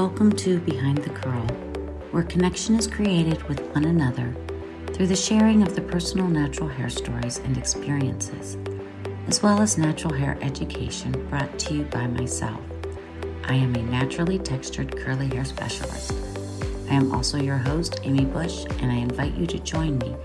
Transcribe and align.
Welcome 0.00 0.32
to 0.32 0.58
Behind 0.60 0.96
the 0.96 1.10
Curl, 1.10 1.46
where 2.10 2.22
connection 2.22 2.74
is 2.74 2.86
created 2.86 3.42
with 3.42 3.60
one 3.74 3.84
another 3.84 4.34
through 4.94 5.08
the 5.08 5.14
sharing 5.14 5.62
of 5.62 5.74
the 5.74 5.82
personal 5.82 6.26
natural 6.26 6.70
hair 6.70 6.88
stories 6.88 7.36
and 7.40 7.58
experiences, 7.58 8.56
as 9.28 9.42
well 9.42 9.60
as 9.60 9.76
natural 9.76 10.14
hair 10.14 10.38
education 10.40 11.12
brought 11.28 11.58
to 11.58 11.74
you 11.74 11.82
by 11.84 12.06
myself. 12.06 12.62
I 13.44 13.52
am 13.52 13.74
a 13.74 13.82
naturally 13.82 14.38
textured 14.38 14.96
curly 14.96 15.28
hair 15.28 15.44
specialist. 15.44 16.14
I 16.88 16.94
am 16.94 17.14
also 17.14 17.36
your 17.36 17.58
host, 17.58 18.00
Amy 18.02 18.24
Bush, 18.24 18.64
and 18.78 18.90
I 18.90 18.96
invite 18.96 19.34
you 19.34 19.46
to 19.48 19.58
join 19.58 19.98
me 19.98 20.16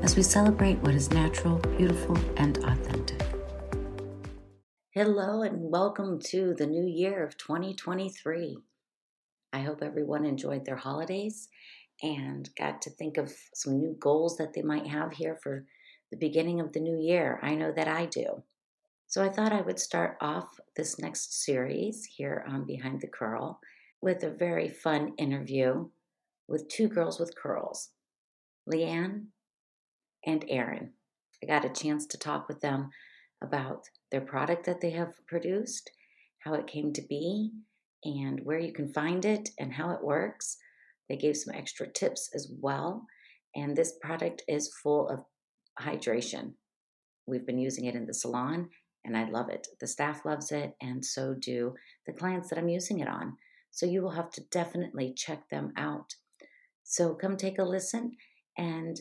as 0.00 0.16
we 0.16 0.22
celebrate 0.22 0.78
what 0.78 0.94
is 0.94 1.10
natural, 1.10 1.58
beautiful, 1.76 2.16
and 2.38 2.56
authentic. 2.64 3.22
Hello, 4.92 5.42
and 5.42 5.70
welcome 5.70 6.18
to 6.30 6.54
the 6.54 6.66
new 6.66 6.86
year 6.86 7.22
of 7.22 7.36
2023. 7.36 8.62
I 9.52 9.60
hope 9.60 9.82
everyone 9.82 10.24
enjoyed 10.24 10.64
their 10.64 10.76
holidays 10.76 11.48
and 12.02 12.48
got 12.56 12.82
to 12.82 12.90
think 12.90 13.16
of 13.16 13.32
some 13.54 13.78
new 13.78 13.96
goals 13.98 14.36
that 14.36 14.52
they 14.54 14.62
might 14.62 14.86
have 14.86 15.12
here 15.12 15.38
for 15.42 15.64
the 16.10 16.16
beginning 16.16 16.60
of 16.60 16.72
the 16.72 16.80
new 16.80 16.96
year. 16.96 17.38
I 17.42 17.54
know 17.54 17.72
that 17.72 17.88
I 17.88 18.06
do. 18.06 18.42
So 19.06 19.24
I 19.24 19.30
thought 19.30 19.52
I 19.52 19.62
would 19.62 19.78
start 19.78 20.18
off 20.20 20.60
this 20.76 20.98
next 20.98 21.42
series 21.42 22.04
here 22.04 22.44
on 22.48 22.66
Behind 22.66 23.00
the 23.00 23.08
Curl 23.08 23.58
with 24.00 24.22
a 24.22 24.30
very 24.30 24.68
fun 24.68 25.14
interview 25.16 25.88
with 26.46 26.68
two 26.68 26.88
girls 26.88 27.18
with 27.18 27.36
curls, 27.36 27.90
Leigh-Ann 28.66 29.28
and 30.26 30.44
Erin. 30.48 30.92
I 31.42 31.46
got 31.46 31.64
a 31.64 31.70
chance 31.70 32.06
to 32.06 32.18
talk 32.18 32.48
with 32.48 32.60
them 32.60 32.90
about 33.42 33.84
their 34.10 34.20
product 34.20 34.66
that 34.66 34.80
they 34.80 34.90
have 34.90 35.14
produced, 35.26 35.90
how 36.40 36.54
it 36.54 36.66
came 36.66 36.92
to 36.92 37.02
be, 37.02 37.52
and 38.04 38.40
where 38.44 38.58
you 38.58 38.72
can 38.72 38.92
find 38.92 39.24
it 39.24 39.50
and 39.58 39.72
how 39.72 39.90
it 39.90 40.04
works. 40.04 40.56
They 41.08 41.16
gave 41.16 41.36
some 41.36 41.54
extra 41.54 41.90
tips 41.90 42.30
as 42.34 42.50
well. 42.60 43.06
And 43.54 43.76
this 43.76 43.94
product 44.00 44.42
is 44.46 44.72
full 44.82 45.08
of 45.08 45.24
hydration. 45.80 46.52
We've 47.26 47.46
been 47.46 47.58
using 47.58 47.86
it 47.86 47.94
in 47.94 48.06
the 48.06 48.14
salon 48.14 48.68
and 49.04 49.16
I 49.16 49.28
love 49.28 49.48
it. 49.48 49.66
The 49.80 49.86
staff 49.86 50.24
loves 50.24 50.52
it, 50.52 50.74
and 50.80 51.04
so 51.04 51.34
do 51.34 51.74
the 52.06 52.12
clients 52.12 52.50
that 52.50 52.58
I'm 52.58 52.68
using 52.68 53.00
it 53.00 53.08
on. 53.08 53.36
So 53.70 53.86
you 53.86 54.02
will 54.02 54.10
have 54.10 54.30
to 54.32 54.42
definitely 54.50 55.14
check 55.16 55.48
them 55.50 55.72
out. 55.76 56.14
So 56.84 57.14
come 57.14 57.36
take 57.36 57.58
a 57.58 57.64
listen 57.64 58.16
and 58.56 59.00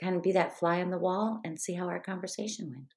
kind 0.00 0.16
of 0.16 0.22
be 0.22 0.32
that 0.32 0.58
fly 0.58 0.80
on 0.80 0.90
the 0.90 0.98
wall 0.98 1.40
and 1.44 1.60
see 1.60 1.74
how 1.74 1.86
our 1.86 2.00
conversation 2.00 2.70
went. 2.70 2.94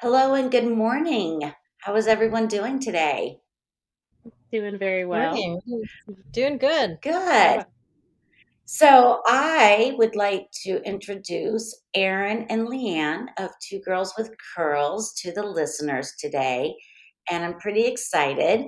Hello 0.00 0.34
and 0.34 0.50
good 0.50 0.68
morning. 0.68 1.52
How 1.82 1.94
is 1.96 2.06
everyone 2.06 2.48
doing 2.48 2.80
today? 2.80 3.38
Doing 4.52 4.78
very 4.78 5.04
well. 5.04 5.34
Morning. 5.34 5.60
Doing 6.32 6.58
good. 6.58 6.98
Good. 7.02 7.64
So 8.64 9.22
I 9.26 9.94
would 9.96 10.16
like 10.16 10.50
to 10.64 10.82
introduce 10.82 11.82
Erin 11.94 12.46
and 12.50 12.66
Leigh-Ann 12.66 13.28
of 13.38 13.50
Two 13.62 13.80
Girls 13.80 14.12
with 14.18 14.30
Curls 14.56 15.14
to 15.20 15.32
the 15.32 15.44
listeners 15.44 16.14
today. 16.18 16.74
And 17.30 17.44
I'm 17.44 17.58
pretty 17.60 17.86
excited 17.86 18.66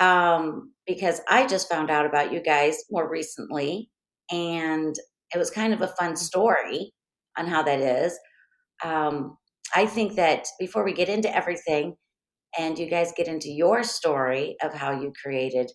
um, 0.00 0.72
because 0.86 1.20
I 1.28 1.46
just 1.46 1.68
found 1.68 1.90
out 1.90 2.06
about 2.06 2.32
you 2.32 2.40
guys 2.40 2.84
more 2.90 3.08
recently. 3.08 3.88
And 4.32 4.96
it 5.32 5.38
was 5.38 5.50
kind 5.50 5.72
of 5.72 5.80
a 5.80 5.94
fun 5.98 6.16
story 6.16 6.92
on 7.38 7.46
how 7.46 7.62
that 7.62 7.80
is. 7.80 8.18
Um, 8.84 9.36
I 9.74 9.86
think 9.86 10.16
that 10.16 10.46
before 10.58 10.84
we 10.84 10.92
get 10.92 11.08
into 11.08 11.34
everything, 11.34 11.96
and 12.58 12.78
you 12.78 12.88
guys 12.88 13.12
get 13.16 13.28
into 13.28 13.50
your 13.50 13.82
story 13.82 14.56
of 14.62 14.74
how 14.74 14.92
you 14.92 15.12
created 15.22 15.70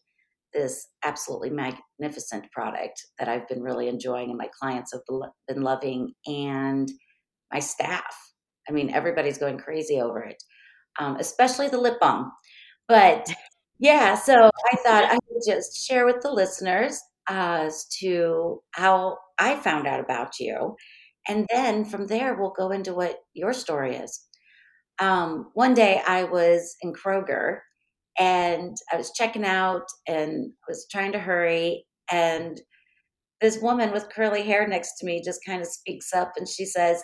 this 0.54 0.88
absolutely 1.04 1.50
magnificent 1.50 2.52
product 2.52 3.06
that 3.18 3.30
I've 3.30 3.48
been 3.48 3.62
really 3.62 3.88
enjoying 3.88 4.30
and 4.30 4.38
my 4.38 4.50
clients 4.60 4.92
have 4.94 5.02
been 5.48 5.62
loving 5.62 6.14
and 6.26 6.92
my 7.52 7.60
staff. 7.60 8.16
I 8.68 8.72
mean, 8.72 8.90
everybody's 8.90 9.38
going 9.38 9.58
crazy 9.58 10.00
over 10.00 10.22
it, 10.24 10.42
um, 11.00 11.18
especially 11.18 11.68
the 11.70 11.80
lip 11.80 12.00
balm. 12.00 12.32
But 12.88 13.28
yeah, 13.80 14.16
so 14.16 14.50
I 14.72 14.76
thought 14.78 15.06
I 15.06 15.18
would 15.30 15.44
just 15.46 15.88
share 15.88 16.06
with 16.06 16.22
the 16.22 16.32
listeners 16.32 17.00
uh, 17.30 17.64
as 17.66 17.86
to 18.00 18.62
how 18.72 19.18
I 19.40 19.56
found 19.56 19.88
out 19.88 20.00
about 20.00 20.40
you. 20.40 20.76
And 21.28 21.48
then 21.52 21.86
from 21.86 22.08
there, 22.08 22.36
we'll 22.36 22.54
go 22.58 22.72
into 22.72 22.94
what 22.94 23.20
your 23.34 23.54
story 23.54 23.96
is 23.96 24.28
um, 25.02 25.50
one 25.56 25.74
day 25.74 26.02
I 26.08 26.24
was 26.24 26.76
in 26.82 26.94
Kroger 26.94 27.60
and 28.20 28.78
I 28.94 28.98
was 28.98 29.12
checking 29.12 29.44
out 29.44 29.86
and 30.08 30.52
was 30.68 30.86
trying 30.92 31.12
to 31.14 31.20
hurry. 31.20 31.86
And 32.12 32.62
this 33.42 33.60
woman 33.60 33.92
with 33.92 34.12
curly 34.12 34.44
hair 34.44 34.68
next 34.68 35.00
to 35.00 35.06
me 35.06 35.22
just 35.26 35.44
kind 35.46 35.62
of 35.62 35.68
speaks 35.68 36.14
up 36.14 36.34
and 36.38 36.48
she 36.48 36.66
says, 36.66 37.04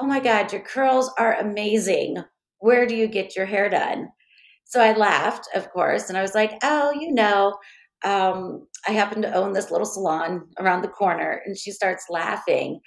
Oh 0.00 0.06
my 0.06 0.20
God, 0.20 0.52
your 0.52 0.62
curls 0.62 1.10
are 1.18 1.34
amazing. 1.34 2.18
Where 2.60 2.86
do 2.86 2.94
you 2.94 3.08
get 3.08 3.34
your 3.34 3.46
hair 3.46 3.68
done? 3.68 4.08
So 4.64 4.80
I 4.80 4.92
laughed, 4.92 5.48
of 5.56 5.68
course, 5.70 6.08
and 6.08 6.16
I 6.16 6.22
was 6.22 6.36
like, 6.36 6.52
Oh, 6.62 6.92
you 6.92 7.12
know, 7.12 7.56
um, 8.04 8.68
I 8.86 8.92
happen 8.92 9.22
to 9.22 9.34
own 9.34 9.54
this 9.54 9.72
little 9.72 9.86
salon 9.86 10.46
around 10.60 10.82
the 10.82 10.88
corner. 10.88 11.42
And 11.44 11.58
she 11.58 11.72
starts 11.72 12.06
laughing. 12.08 12.78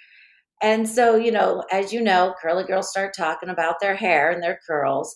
And 0.61 0.87
so, 0.87 1.15
you 1.15 1.31
know, 1.31 1.63
as 1.71 1.91
you 1.91 2.01
know, 2.01 2.35
curly 2.39 2.63
girls 2.63 2.91
start 2.91 3.13
talking 3.17 3.49
about 3.49 3.75
their 3.81 3.95
hair 3.95 4.29
and 4.29 4.43
their 4.43 4.59
curls. 4.67 5.15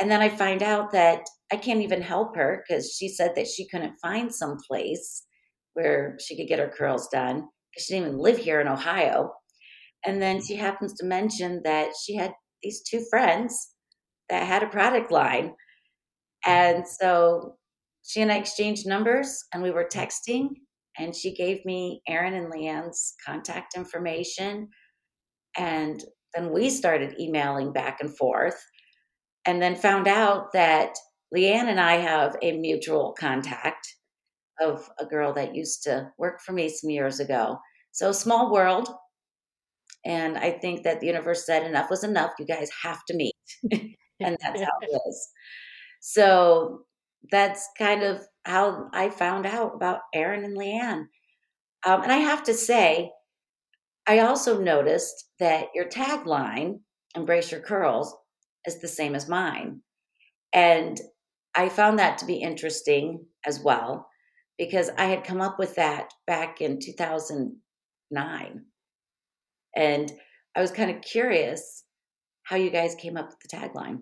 And 0.00 0.10
then 0.10 0.20
I 0.20 0.28
find 0.28 0.62
out 0.62 0.92
that 0.92 1.22
I 1.52 1.56
can't 1.56 1.82
even 1.82 2.00
help 2.00 2.36
her 2.36 2.62
because 2.66 2.94
she 2.96 3.08
said 3.08 3.32
that 3.34 3.48
she 3.48 3.68
couldn't 3.68 3.98
find 4.00 4.32
some 4.32 4.56
place 4.68 5.26
where 5.74 6.16
she 6.20 6.36
could 6.36 6.48
get 6.48 6.60
her 6.60 6.72
curls 6.76 7.08
done 7.08 7.48
because 7.72 7.86
she 7.86 7.94
didn't 7.94 8.08
even 8.08 8.18
live 8.20 8.38
here 8.38 8.60
in 8.60 8.68
Ohio. 8.68 9.32
And 10.06 10.22
then 10.22 10.42
she 10.42 10.54
happens 10.54 10.94
to 10.94 11.06
mention 11.06 11.60
that 11.64 11.90
she 12.04 12.14
had 12.14 12.32
these 12.62 12.82
two 12.88 13.04
friends 13.10 13.72
that 14.28 14.46
had 14.46 14.62
a 14.62 14.68
product 14.68 15.10
line. 15.10 15.52
And 16.46 16.86
so 16.86 17.56
she 18.02 18.22
and 18.22 18.32
I 18.32 18.36
exchanged 18.36 18.86
numbers 18.86 19.44
and 19.52 19.62
we 19.62 19.70
were 19.70 19.84
texting 19.84 20.48
and 20.98 21.14
she 21.14 21.34
gave 21.34 21.64
me 21.64 22.02
Erin 22.08 22.34
and 22.34 22.50
Leigh-Ann's 22.50 23.14
contact 23.24 23.76
information. 23.76 24.68
And 25.56 26.02
then 26.34 26.52
we 26.52 26.70
started 26.70 27.18
emailing 27.18 27.72
back 27.72 27.98
and 28.00 28.16
forth, 28.16 28.60
and 29.46 29.60
then 29.60 29.74
found 29.74 30.06
out 30.06 30.52
that 30.52 30.94
Leigh-Ann 31.32 31.68
and 31.68 31.80
I 31.80 31.94
have 31.94 32.36
a 32.42 32.52
mutual 32.52 33.14
contact 33.18 33.86
of 34.60 34.88
a 34.98 35.06
girl 35.06 35.32
that 35.32 35.54
used 35.54 35.82
to 35.84 36.10
work 36.18 36.40
for 36.40 36.52
me 36.52 36.68
some 36.68 36.90
years 36.90 37.18
ago. 37.20 37.58
So, 37.92 38.12
small 38.12 38.52
world. 38.52 38.88
And 40.04 40.38
I 40.38 40.52
think 40.52 40.84
that 40.84 41.00
the 41.00 41.06
universe 41.06 41.44
said 41.44 41.64
enough 41.64 41.90
was 41.90 42.04
enough. 42.04 42.32
You 42.38 42.46
guys 42.46 42.70
have 42.82 43.04
to 43.06 43.14
meet. 43.14 43.34
and 43.72 44.36
that's 44.40 44.60
how 44.60 44.70
it 44.82 45.00
is. 45.08 45.28
So, 46.00 46.84
that's 47.30 47.68
kind 47.78 48.02
of 48.02 48.20
how 48.44 48.88
I 48.92 49.10
found 49.10 49.46
out 49.46 49.74
about 49.74 50.00
Erin 50.14 50.44
and 50.44 50.56
Leigh-Ann. 50.56 51.08
Um, 51.84 52.02
and 52.02 52.12
I 52.12 52.18
have 52.18 52.42
to 52.44 52.54
say, 52.54 53.10
I 54.06 54.20
also 54.20 54.60
noticed 54.60 55.26
that 55.38 55.68
your 55.74 55.88
tagline, 55.88 56.80
Embrace 57.14 57.52
Your 57.52 57.60
Curls, 57.60 58.14
is 58.66 58.80
the 58.80 58.88
same 58.88 59.14
as 59.14 59.28
mine. 59.28 59.82
And 60.52 61.00
I 61.54 61.68
found 61.68 61.98
that 61.98 62.18
to 62.18 62.26
be 62.26 62.34
interesting 62.34 63.26
as 63.46 63.60
well 63.60 64.08
because 64.58 64.90
I 64.98 65.06
had 65.06 65.24
come 65.24 65.40
up 65.40 65.58
with 65.58 65.76
that 65.76 66.12
back 66.26 66.60
in 66.60 66.78
2009. 66.80 68.64
And 69.76 70.12
I 70.56 70.60
was 70.60 70.70
kind 70.72 70.90
of 70.90 71.00
curious 71.02 71.84
how 72.42 72.56
you 72.56 72.70
guys 72.70 72.94
came 72.96 73.16
up 73.16 73.28
with 73.28 73.38
the 73.40 73.56
tagline. 73.56 74.00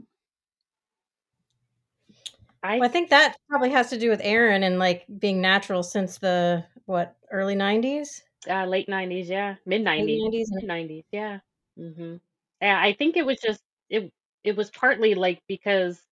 I, 2.62 2.76
well, 2.78 2.88
I 2.88 2.92
think 2.92 3.10
that 3.10 3.36
probably 3.48 3.70
has 3.70 3.90
to 3.90 3.98
do 3.98 4.10
with 4.10 4.20
Erin 4.22 4.62
and 4.62 4.78
like 4.78 5.04
being 5.18 5.40
natural 5.40 5.82
since 5.82 6.18
the 6.18 6.64
what 6.86 7.16
early 7.30 7.54
'90s, 7.54 8.22
uh, 8.48 8.64
late 8.66 8.88
'90s, 8.88 9.28
yeah, 9.28 9.56
mid 9.66 9.82
'90s, 9.82 10.50
mid 10.52 10.64
'90s, 10.64 11.04
yeah. 11.12 11.40
Mm-hmm. 11.78 12.16
Yeah, 12.60 12.80
I 12.80 12.92
think 12.94 13.16
it 13.16 13.26
was 13.26 13.40
just 13.40 13.62
it. 13.88 14.12
It 14.44 14.56
was 14.56 14.70
partly 14.70 15.14
like 15.14 15.42
because 15.48 16.02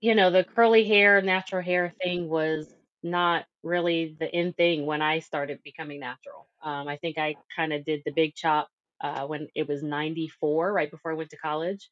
you 0.00 0.14
know 0.14 0.30
the 0.30 0.44
curly 0.44 0.84
hair, 0.86 1.20
natural 1.22 1.62
hair 1.62 1.92
thing 2.02 2.28
was 2.28 2.74
not 3.02 3.46
really 3.62 4.16
the 4.18 4.30
in 4.36 4.52
thing 4.52 4.86
when 4.86 5.02
I 5.02 5.20
started 5.20 5.60
becoming 5.62 6.00
natural. 6.00 6.48
Um, 6.62 6.88
I 6.88 6.96
think 6.96 7.18
I 7.18 7.36
kind 7.54 7.72
of 7.72 7.84
did 7.84 8.02
the 8.04 8.12
big 8.12 8.34
chop 8.34 8.68
uh, 9.00 9.26
when 9.26 9.48
it 9.54 9.68
was 9.68 9.82
'94, 9.82 10.72
right 10.72 10.90
before 10.90 11.12
I 11.12 11.14
went 11.14 11.30
to 11.30 11.36
college, 11.36 11.88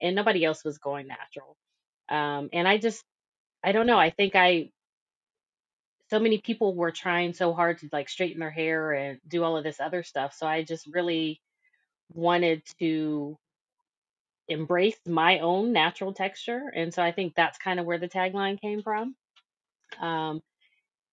and 0.00 0.16
nobody 0.16 0.44
else 0.44 0.64
was 0.64 0.78
going 0.78 1.06
natural. 1.08 1.56
Um, 2.08 2.48
and 2.52 2.66
I 2.66 2.78
just, 2.78 3.04
I 3.62 3.72
don't 3.72 3.86
know. 3.86 3.98
I 3.98 4.10
think 4.10 4.34
I, 4.34 4.70
so 6.10 6.18
many 6.18 6.38
people 6.38 6.74
were 6.74 6.90
trying 6.90 7.34
so 7.34 7.52
hard 7.52 7.78
to 7.78 7.88
like 7.92 8.08
straighten 8.08 8.40
their 8.40 8.50
hair 8.50 8.92
and 8.92 9.20
do 9.28 9.44
all 9.44 9.56
of 9.56 9.64
this 9.64 9.80
other 9.80 10.02
stuff. 10.02 10.34
So 10.34 10.46
I 10.46 10.62
just 10.62 10.86
really 10.86 11.40
wanted 12.14 12.62
to 12.78 13.36
embrace 14.48 14.96
my 15.06 15.40
own 15.40 15.72
natural 15.72 16.14
texture. 16.14 16.72
And 16.74 16.94
so 16.94 17.02
I 17.02 17.12
think 17.12 17.34
that's 17.34 17.58
kind 17.58 17.78
of 17.78 17.84
where 17.84 17.98
the 17.98 18.08
tagline 18.08 18.58
came 18.58 18.82
from. 18.82 19.14
Um, 20.00 20.40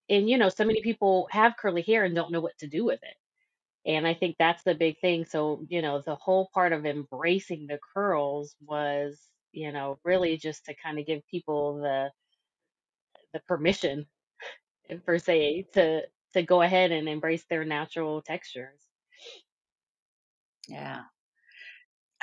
and 0.09 0.29
you 0.29 0.37
know, 0.37 0.49
so 0.49 0.63
many 0.63 0.81
people 0.81 1.27
have 1.31 1.57
curly 1.57 1.81
hair 1.81 2.05
and 2.05 2.15
don't 2.15 2.31
know 2.31 2.41
what 2.41 2.57
to 2.59 2.67
do 2.67 2.85
with 2.85 2.99
it. 3.03 3.89
And 3.89 4.07
I 4.07 4.13
think 4.13 4.37
that's 4.39 4.63
the 4.63 4.75
big 4.75 4.99
thing. 4.99 5.25
So, 5.25 5.65
you 5.67 5.81
know, 5.81 6.01
the 6.01 6.15
whole 6.15 6.49
part 6.53 6.71
of 6.71 6.85
embracing 6.85 7.67
the 7.67 7.79
curls 7.93 8.55
was, 8.65 9.19
you 9.55 9.71
know, 9.71 9.99
really 10.05 10.37
just 10.37 10.65
to 10.65 10.75
kind 10.75 10.99
of 10.99 11.07
give 11.07 11.25
people 11.27 11.77
the 11.77 12.11
the 13.33 13.39
permission 13.41 14.07
eh, 14.89 14.97
per 15.05 15.19
se 15.19 15.67
to 15.73 16.07
to 16.33 16.43
go 16.43 16.61
ahead 16.61 16.91
and 16.91 17.09
embrace 17.09 17.45
their 17.47 17.65
natural 17.65 18.21
textures. 18.21 18.87
Yeah. 20.67 21.05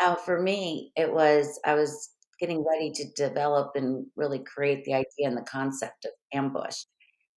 Oh, 0.01 0.17
for 0.17 0.41
me, 0.41 0.93
it 0.97 1.13
was 1.13 1.61
I 1.65 1.75
was 1.75 2.11
getting 2.41 2.65
ready 2.67 2.91
to 2.93 3.11
develop 3.13 3.73
and 3.77 4.07
really 4.17 4.41
create 4.41 4.85
the 4.85 4.95
idea 4.95 5.29
and 5.29 5.37
the 5.37 5.43
concept 5.43 6.05
of 6.05 6.11
ambush. 6.33 6.85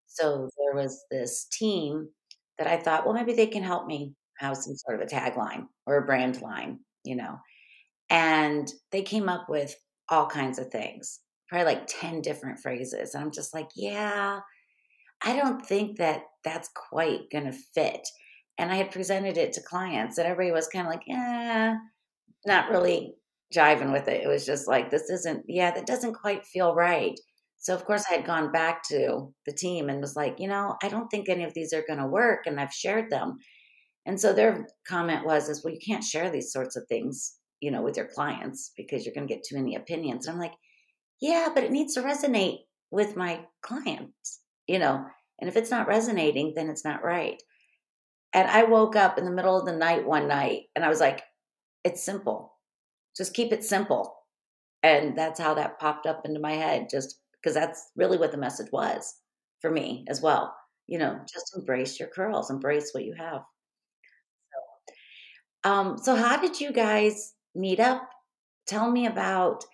So 0.07 0.50
there 0.57 0.75
was 0.75 1.06
this 1.12 1.48
team 1.50 2.09
that 2.57 2.68
I 2.68 2.77
thought, 2.77 3.06
well, 3.06 3.13
maybe 3.13 3.33
they 3.33 3.48
can 3.48 3.63
help 3.63 3.88
me 3.88 4.15
have 4.39 4.57
some 4.57 4.75
sort 4.75 5.01
of 5.01 5.07
a 5.07 5.12
tagline 5.12 5.68
or 5.86 5.98
a 5.98 6.06
brand 6.06 6.41
line, 6.41 6.80
you 7.03 7.15
know. 7.15 7.39
And 8.09 8.71
they 8.91 9.03
came 9.03 9.30
up 9.30 9.50
with 9.50 9.75
all 10.10 10.28
kinds 10.28 10.60
of 10.60 10.72
things, 10.72 11.19
probably 11.50 11.66
like 11.66 11.88
10 11.88 12.22
different 12.22 12.60
phrases. 12.60 13.13
And 13.13 13.24
I'm 13.24 13.31
just 13.31 13.54
like, 13.54 13.69
yeah, 13.75 14.40
I 15.24 15.36
don't 15.36 15.66
think 15.66 15.98
that 15.98 16.24
that's 16.44 16.69
quite 16.90 17.30
going 17.31 17.46
to 17.46 17.57
fit. 17.74 18.07
And 18.57 18.72
I 18.72 18.75
had 18.75 18.92
presented 18.92 19.38
it 19.38 19.54
to 19.54 19.62
clients, 19.62 20.18
and 20.18 20.28
everybody 20.28 20.54
was 20.54 20.68
kind 20.68 20.88
of 20.88 20.92
like, 20.94 21.04
yeah, 21.07 21.75
not 22.46 22.69
really 22.69 23.16
jiving 23.54 23.92
with 23.92 24.07
it. 24.07 24.24
It 24.24 24.28
was 24.28 24.46
just 24.46 24.68
like, 24.68 24.90
this 24.90 25.10
isn't, 25.10 25.44
yeah, 25.48 25.72
that 25.72 25.86
doesn't 25.86 26.13
quite 26.13 26.46
feel 26.46 26.74
right. 26.74 27.19
So, 27.58 27.74
of 27.74 27.86
course, 27.86 28.06
I 28.10 28.16
had 28.16 28.25
gone 28.25 28.51
back 28.51 28.84
to 28.90 29.34
the 29.46 29.51
team 29.51 29.90
and 29.90 30.00
was 30.00 30.16
like, 30.16 30.36
you 30.40 30.48
know, 30.48 30.75
I 30.84 30.88
don't 30.88 31.08
think 31.10 31.30
any 31.30 31.44
of 31.44 31.54
these 31.54 31.74
are 31.74 31.84
going 31.88 32.00
to 32.00 32.06
work. 32.06 32.46
And 32.46 32.60
I've 32.60 32.74
shared 32.74 33.10
them. 33.10 33.38
And 34.06 34.22
so 34.22 34.34
their 34.34 34.68
comment 34.88 35.25
was, 35.25 35.50
is, 35.50 35.63
well, 35.63 35.74
you 35.74 35.80
can't 35.86 36.04
share 36.04 36.30
these 36.30 36.54
sorts 36.54 36.75
of 36.75 36.86
things, 36.88 37.38
you 37.62 37.72
know, 37.72 37.81
with 37.81 37.98
your 37.98 38.07
clients 38.07 38.72
because 38.75 39.06
you're 39.06 39.16
going 39.16 39.28
to 39.28 39.34
get 39.34 39.44
too 39.44 39.56
many 39.56 39.75
opinions. 39.75 40.28
And 40.28 40.36
I'm 40.36 40.40
like, 40.40 40.56
yeah, 41.22 41.50
but 41.54 41.63
it 41.63 41.72
needs 41.72 41.94
to 41.96 42.02
resonate 42.02 42.60
with 42.92 43.16
my 43.16 43.46
clients, 43.62 44.42
you 44.68 44.80
know, 44.80 45.06
and 45.40 45.50
if 45.50 45.56
it's 45.56 45.72
not 45.72 45.88
resonating, 45.88 46.54
then 46.56 46.69
it's 46.69 46.86
not 46.86 47.04
right. 47.04 47.42
And 48.34 48.50
I 48.50 48.63
woke 48.63 48.96
up 48.96 49.18
in 49.18 49.25
the 49.25 49.31
middle 49.31 49.57
of 49.57 49.66
the 49.66 49.75
night 49.75 50.06
one 50.06 50.28
night 50.28 50.63
and 50.75 50.84
I 50.84 50.90
was 50.90 51.00
like, 51.00 51.22
it's 51.84 52.04
simple. 52.04 52.54
Just 53.16 53.34
keep 53.34 53.54
it 53.54 53.63
simple. 53.63 54.16
And 54.84 55.18
that's 55.18 55.40
how 55.40 55.54
that 55.56 55.80
popped 55.80 56.06
up 56.06 56.22
into 56.25 56.40
my 56.40 56.54
head, 56.54 56.88
just 56.92 57.19
because 57.34 57.54
that's 57.54 57.92
really 57.96 58.18
what 58.18 58.31
the 58.31 58.38
message 58.38 58.72
was 58.72 59.16
for 59.62 59.72
me 59.72 60.06
as 60.10 60.22
well. 60.22 60.54
You 60.88 61.00
know, 61.00 61.19
just 61.31 61.56
embrace 61.56 62.00
your 62.00 62.10
curls, 62.10 62.51
embrace 62.51 62.92
what 62.92 63.06
you 63.06 63.16
have. 63.18 63.42
So, 65.63 65.72
um, 65.72 65.98
so 65.98 66.16
how 66.16 66.38
did 66.38 66.60
you 66.60 66.72
guys 66.72 67.35
meet 67.56 67.80
up? 67.80 68.10
Tell 68.68 68.92
me 68.92 69.06
about 69.07 69.66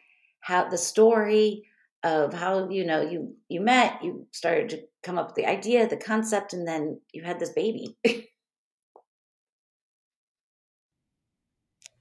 how 0.41 0.69
the 0.69 0.77
story 0.77 1.63
of 2.03 2.33
how 2.33 2.69
you 2.69 2.85
know 2.85 3.01
you 3.01 3.35
you 3.49 3.61
met, 3.61 4.03
you 4.03 4.27
started 4.31 4.69
to 4.69 4.81
come 5.03 5.17
up 5.19 5.27
with 5.27 5.35
the 5.35 5.45
idea, 5.47 5.87
the 5.87 5.97
concept, 5.97 6.53
and 6.53 6.67
then 6.67 6.99
you 7.13 7.23
had 7.23 7.39
this 7.39 7.51
baby. 7.51 7.97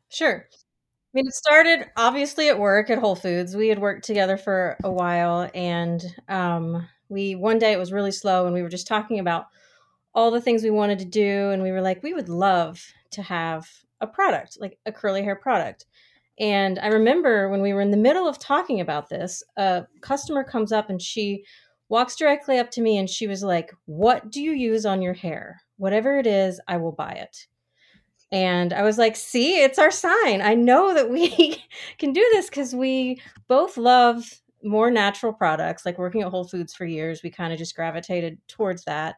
Sure. 0.09 0.47
I 0.53 0.57
mean, 1.15 1.27
it 1.27 1.35
started 1.35 1.87
obviously 1.97 2.49
at 2.49 2.59
work 2.59 2.91
at 2.91 2.99
Whole 2.99 3.17
Foods. 3.17 3.57
We 3.57 3.69
had 3.69 3.81
worked 3.81 4.05
together 4.05 4.37
for 4.37 4.77
a 4.85 4.91
while, 4.93 5.51
and 5.55 6.03
um, 6.29 6.89
we 7.09 7.35
one 7.37 7.59
day 7.59 7.73
it 7.73 7.79
was 7.79 7.93
really 7.93 8.13
slow, 8.13 8.47
and 8.47 8.55
we 8.55 8.63
were 8.63 8.69
just 8.69 8.87
talking 8.87 9.19
about 9.21 9.47
all 10.15 10.31
the 10.31 10.41
things 10.41 10.63
we 10.63 10.71
wanted 10.71 10.99
to 11.01 11.05
do, 11.05 11.51
and 11.51 11.63
we 11.63 11.73
were 11.73 11.81
like, 11.81 12.03
we 12.03 12.15
would 12.15 12.29
love 12.29 12.85
to 13.13 13.23
have 13.23 13.69
a 14.01 14.07
product, 14.07 14.59
like 14.61 14.79
a 14.87 14.93
curly 14.93 15.23
hair 15.23 15.37
product. 15.37 15.87
And 16.39 16.79
I 16.79 16.89
remember 16.89 17.51
when 17.51 17.61
we 17.61 17.75
were 17.75 17.83
in 17.83 17.91
the 17.91 17.97
middle 17.97 18.27
of 18.27 18.39
talking 18.39 18.81
about 18.81 19.09
this, 19.09 19.43
a 19.57 19.87
customer 20.01 20.43
comes 20.43 20.73
up 20.73 20.89
and 20.89 21.01
she 21.01 21.45
walks 21.91 22.17
directly 22.17 22.59
up 22.59 22.71
to 22.71 22.81
me 22.81 22.97
and 22.97 23.11
she 23.11 23.27
was 23.27 23.43
like, 23.43 23.73
What 23.85 24.31
do 24.31 24.43
you 24.43 24.53
use 24.53 24.87
on 24.87 25.03
your 25.03 25.13
hair? 25.13 25.61
Whatever 25.77 26.19
it 26.19 26.27
is, 26.27 26.61
I 26.67 26.79
will 26.79 26.93
buy 26.93 27.13
it. 27.13 27.47
And 28.33 28.73
I 28.73 28.83
was 28.83 28.97
like, 28.97 29.17
see, 29.17 29.63
it's 29.63 29.79
our 29.79 29.91
sign. 29.91 30.41
I 30.41 30.55
know 30.55 30.95
that 30.95 31.11
we 31.11 31.63
can 31.99 32.13
do 32.13 32.27
this 32.33 32.49
because 32.49 32.75
we 32.75 33.21
both 33.49 33.77
love 33.77 34.41
more 34.63 34.91
natural 34.91 35.33
products. 35.33 35.85
Like 35.85 35.99
working 35.99 36.23
at 36.23 36.29
Whole 36.29 36.45
Foods 36.45 36.75
for 36.75 36.85
years, 36.85 37.23
we 37.23 37.31
kind 37.31 37.53
of 37.53 37.59
just 37.59 37.75
gravitated 37.75 38.39
towards 38.47 38.85
that. 38.85 39.17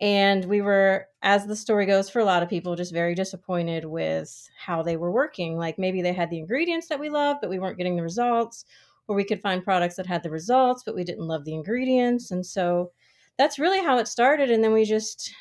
And 0.00 0.44
we 0.44 0.60
were, 0.60 1.06
as 1.22 1.46
the 1.46 1.56
story 1.56 1.86
goes 1.86 2.10
for 2.10 2.20
a 2.20 2.24
lot 2.24 2.42
of 2.42 2.50
people, 2.50 2.76
just 2.76 2.92
very 2.92 3.14
disappointed 3.14 3.84
with 3.84 4.48
how 4.58 4.82
they 4.82 4.96
were 4.96 5.10
working. 5.10 5.56
Like 5.56 5.78
maybe 5.78 6.02
they 6.02 6.12
had 6.12 6.28
the 6.28 6.38
ingredients 6.38 6.88
that 6.88 7.00
we 7.00 7.08
loved, 7.08 7.40
but 7.40 7.48
we 7.48 7.58
weren't 7.58 7.78
getting 7.78 7.96
the 7.96 8.02
results, 8.02 8.66
or 9.08 9.16
we 9.16 9.24
could 9.24 9.40
find 9.40 9.64
products 9.64 9.96
that 9.96 10.06
had 10.06 10.22
the 10.22 10.30
results, 10.30 10.82
but 10.84 10.94
we 10.94 11.04
didn't 11.04 11.26
love 11.26 11.44
the 11.44 11.54
ingredients. 11.54 12.30
And 12.30 12.44
so 12.44 12.92
that's 13.38 13.58
really 13.58 13.82
how 13.82 13.98
it 13.98 14.08
started. 14.08 14.50
And 14.50 14.62
then 14.62 14.72
we 14.72 14.84
just 14.84 15.32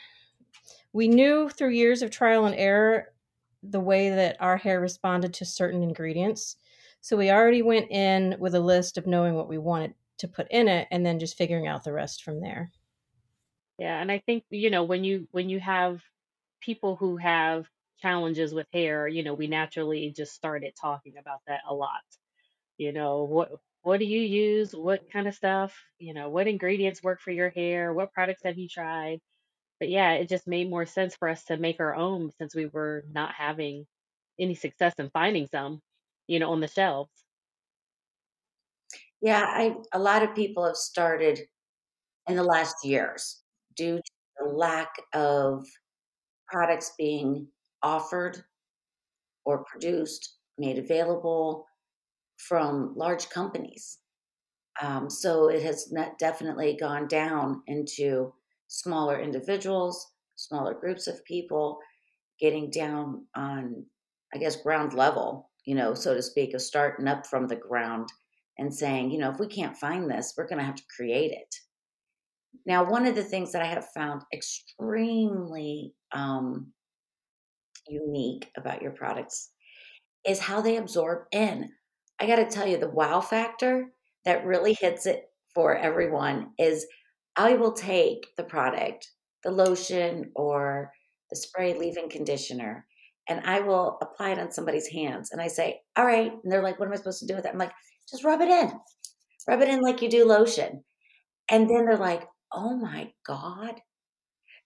we 0.93 1.09
knew 1.09 1.49
through 1.49 1.71
years 1.71 2.01
of 2.01 2.09
trial 2.09 2.45
and 2.45 2.55
error 2.55 3.13
the 3.61 3.79
way 3.81 4.09
that 4.09 4.37
our 4.39 4.55
hair 4.55 4.79
responded 4.79 5.33
to 5.33 5.45
certain 5.45 5.83
ingredients. 5.83 6.55
So 7.01 7.17
we 7.17 7.31
already 7.31 7.61
went 7.61 7.91
in 7.91 8.35
with 8.39 8.55
a 8.55 8.59
list 8.59 8.97
of 8.97 9.05
knowing 9.05 9.35
what 9.35 9.49
we 9.49 9.57
wanted 9.57 9.93
to 10.17 10.27
put 10.29 10.47
in 10.49 10.69
it 10.69 10.87
and 10.91 11.05
then 11.05 11.19
just 11.19 11.37
figuring 11.37 11.67
out 11.67 11.83
the 11.83 11.91
rest 11.91 12.23
from 12.23 12.39
there. 12.39 12.71
Yeah, 13.77 13.99
and 14.01 14.11
I 14.11 14.19
think 14.19 14.45
you 14.49 14.69
know 14.69 14.83
when 14.83 15.03
you 15.03 15.27
when 15.31 15.49
you 15.49 15.59
have 15.59 16.01
people 16.61 16.95
who 16.95 17.17
have 17.17 17.69
challenges 17.99 18.53
with 18.53 18.67
hair, 18.73 19.07
you 19.07 19.23
know, 19.23 19.33
we 19.33 19.47
naturally 19.47 20.11
just 20.11 20.33
started 20.35 20.75
talking 20.79 21.17
about 21.17 21.41
that 21.47 21.61
a 21.67 21.73
lot. 21.75 22.03
You 22.77 22.93
know, 22.93 23.23
what 23.25 23.51
what 23.83 23.99
do 23.99 24.05
you 24.05 24.21
use? 24.21 24.75
What 24.75 25.09
kind 25.11 25.27
of 25.27 25.35
stuff? 25.35 25.77
You 25.99 26.13
know, 26.13 26.29
what 26.29 26.47
ingredients 26.47 27.03
work 27.03 27.21
for 27.21 27.31
your 27.31 27.49
hair? 27.51 27.93
What 27.93 28.13
products 28.13 28.43
have 28.45 28.57
you 28.57 28.69
tried? 28.69 29.21
But 29.79 29.89
yeah, 29.89 30.13
it 30.13 30.29
just 30.29 30.47
made 30.47 30.69
more 30.69 30.85
sense 30.87 31.15
for 31.17 31.29
us 31.29 31.45
to 31.45 31.57
make 31.57 31.79
our 31.81 31.95
own 31.95 32.31
since 32.39 32.55
we 32.55 32.67
were 32.67 33.05
not 33.11 33.35
having 33.35 33.87
any 34.39 34.55
success 34.55 34.95
in 34.99 35.09
finding 35.11 35.47
some, 35.47 35.81
you 36.27 36.39
know, 36.39 36.51
on 36.53 36.61
the 36.61 36.67
shelves. 36.69 37.11
yeah, 39.21 39.45
I 39.47 39.75
a 39.93 39.99
lot 39.99 40.23
of 40.23 40.35
people 40.35 40.65
have 40.65 40.75
started 40.75 41.39
in 42.27 42.37
the 42.37 42.43
last 42.43 42.85
years 42.85 43.43
due 43.75 43.97
to 43.97 44.11
the 44.39 44.45
lack 44.45 44.89
of 45.13 45.65
products 46.47 46.93
being 46.97 47.47
offered 47.83 48.43
or 49.45 49.63
produced, 49.65 50.35
made 50.57 50.77
available 50.77 51.65
from 52.37 52.93
large 52.95 53.29
companies. 53.29 53.99
Um, 54.81 55.09
so 55.09 55.49
it 55.49 55.61
has 55.63 55.93
definitely 56.19 56.77
gone 56.79 57.07
down 57.07 57.61
into 57.67 58.33
smaller 58.67 59.19
individuals, 59.19 60.11
smaller 60.35 60.73
groups 60.73 61.07
of 61.07 61.23
people, 61.25 61.79
getting 62.39 62.69
down 62.69 63.25
on, 63.35 63.85
I 64.33 64.37
guess, 64.37 64.57
ground 64.57 64.93
level, 64.93 65.49
you 65.65 65.75
know, 65.75 65.93
so 65.93 66.13
to 66.13 66.21
speak, 66.21 66.53
of 66.53 66.61
starting 66.61 67.07
up 67.07 67.25
from 67.25 67.47
the 67.47 67.55
ground 67.55 68.09
and 68.57 68.73
saying, 68.73 69.11
you 69.11 69.19
know, 69.19 69.31
if 69.31 69.39
we 69.39 69.47
can't 69.47 69.77
find 69.77 70.09
this, 70.09 70.33
we're 70.37 70.47
going 70.47 70.59
to 70.59 70.65
have 70.65 70.75
to 70.75 70.83
create 70.93 71.31
it. 71.31 71.55
Now, 72.65 72.83
one 72.83 73.05
of 73.05 73.15
the 73.15 73.23
things 73.23 73.51
that 73.51 73.61
I 73.61 73.67
have 73.67 73.87
found 73.93 74.21
extremely 74.33 75.93
um, 76.13 76.71
unique 77.87 78.49
about 78.57 78.81
your 78.81 78.91
products 78.91 79.51
is 80.25 80.39
how 80.39 80.61
they 80.61 80.77
absorb 80.77 81.25
in. 81.31 81.69
I 82.19 82.27
got 82.27 82.37
to 82.37 82.45
tell 82.45 82.67
you, 82.67 82.77
the 82.77 82.89
wow 82.89 83.21
factor 83.21 83.91
that 84.25 84.45
really 84.45 84.75
hits 84.79 85.05
it 85.05 85.25
for 85.53 85.75
everyone 85.75 86.51
is 86.57 86.85
I 87.35 87.53
will 87.53 87.73
take 87.73 88.27
the 88.37 88.43
product, 88.43 89.11
the 89.43 89.51
lotion 89.51 90.31
or 90.35 90.91
the 91.29 91.35
spray 91.35 91.77
leave-in 91.77 92.09
conditioner, 92.09 92.85
and 93.27 93.41
I 93.45 93.59
will 93.61 93.97
apply 94.01 94.31
it 94.31 94.39
on 94.39 94.51
somebody's 94.51 94.87
hands. 94.87 95.31
And 95.31 95.41
I 95.41 95.47
say, 95.47 95.81
All 95.95 96.05
right. 96.05 96.31
And 96.31 96.51
they're 96.51 96.63
like, 96.63 96.79
What 96.79 96.87
am 96.87 96.93
I 96.93 96.97
supposed 96.97 97.19
to 97.19 97.27
do 97.27 97.35
with 97.35 97.45
it? 97.45 97.51
I'm 97.51 97.57
like, 97.57 97.73
Just 98.09 98.23
rub 98.23 98.41
it 98.41 98.49
in. 98.49 98.71
Rub 99.47 99.61
it 99.61 99.69
in 99.69 99.81
like 99.81 100.01
you 100.01 100.09
do 100.09 100.25
lotion. 100.25 100.83
And 101.49 101.69
then 101.69 101.85
they're 101.85 101.97
like, 101.97 102.23
Oh 102.55 102.75
my 102.77 103.11
God. 103.25 103.81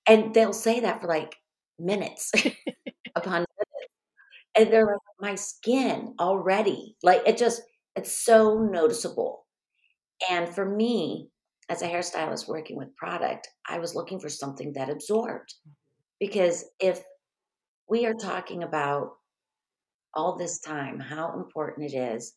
And 0.07 0.33
they'll 0.33 0.53
say 0.53 0.81
that 0.81 1.01
for 1.01 1.07
like 1.07 1.35
minutes 1.79 2.31
upon 3.15 3.45
minutes. 3.45 3.47
And 4.55 4.71
they're 4.71 4.85
like, 4.85 4.97
My 5.19 5.35
skin 5.35 6.15
already, 6.19 6.95
like 7.03 7.23
it 7.25 7.37
just, 7.37 7.61
it's 7.95 8.11
so 8.11 8.59
noticeable. 8.59 9.45
And 10.29 10.47
for 10.47 10.65
me, 10.65 11.29
as 11.69 11.81
a 11.81 11.87
hairstylist 11.87 12.47
working 12.47 12.77
with 12.77 12.95
product, 12.95 13.47
I 13.67 13.79
was 13.79 13.95
looking 13.95 14.19
for 14.19 14.29
something 14.29 14.73
that 14.73 14.89
absorbed. 14.89 15.53
Because 16.19 16.65
if 16.79 17.01
we 17.89 18.05
are 18.05 18.13
talking 18.13 18.63
about 18.63 19.11
all 20.13 20.37
this 20.37 20.59
time 20.59 20.99
how 20.99 21.33
important 21.37 21.93
it 21.93 21.97
is 21.97 22.33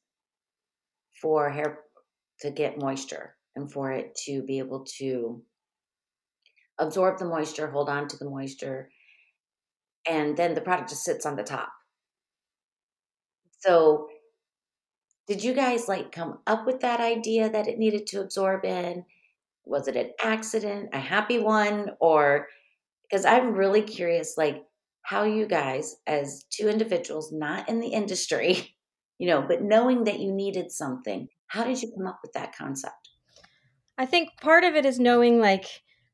for 1.20 1.50
hair 1.50 1.80
to 2.40 2.50
get 2.50 2.78
moisture 2.78 3.34
and 3.56 3.70
for 3.70 3.90
it 3.92 4.14
to 4.26 4.42
be 4.42 4.58
able 4.58 4.84
to 4.98 5.42
absorb 6.78 7.18
the 7.18 7.24
moisture, 7.24 7.70
hold 7.70 7.88
on 7.88 8.08
to 8.08 8.16
the 8.16 8.28
moisture, 8.28 8.90
and 10.08 10.36
then 10.36 10.54
the 10.54 10.60
product 10.60 10.90
just 10.90 11.04
sits 11.04 11.26
on 11.26 11.36
the 11.36 11.42
top. 11.42 11.70
So, 13.60 14.08
did 15.28 15.44
you 15.44 15.54
guys 15.54 15.86
like 15.86 16.10
come 16.10 16.38
up 16.46 16.66
with 16.66 16.80
that 16.80 17.00
idea 17.00 17.48
that 17.48 17.68
it 17.68 17.78
needed 17.78 18.06
to 18.08 18.20
absorb 18.20 18.64
in? 18.64 19.04
Was 19.64 19.86
it 19.86 19.96
an 19.96 20.10
accident, 20.20 20.90
a 20.92 20.98
happy 20.98 21.38
one, 21.38 21.90
or 22.00 22.48
because 23.08 23.24
I'm 23.24 23.54
really 23.54 23.82
curious, 23.82 24.36
like 24.36 24.64
how 25.02 25.24
you 25.24 25.46
guys, 25.46 25.96
as 26.06 26.44
two 26.50 26.68
individuals 26.68 27.30
not 27.32 27.68
in 27.68 27.80
the 27.80 27.88
industry, 27.88 28.74
you 29.18 29.28
know, 29.28 29.42
but 29.46 29.62
knowing 29.62 30.04
that 30.04 30.18
you 30.18 30.32
needed 30.32 30.72
something, 30.72 31.28
how 31.46 31.64
did 31.64 31.80
you 31.80 31.92
come 31.96 32.06
up 32.06 32.20
with 32.22 32.32
that 32.32 32.56
concept? 32.56 33.01
I 34.02 34.06
think 34.06 34.30
part 34.40 34.64
of 34.64 34.74
it 34.74 34.84
is 34.84 34.98
knowing 34.98 35.38
like 35.38 35.64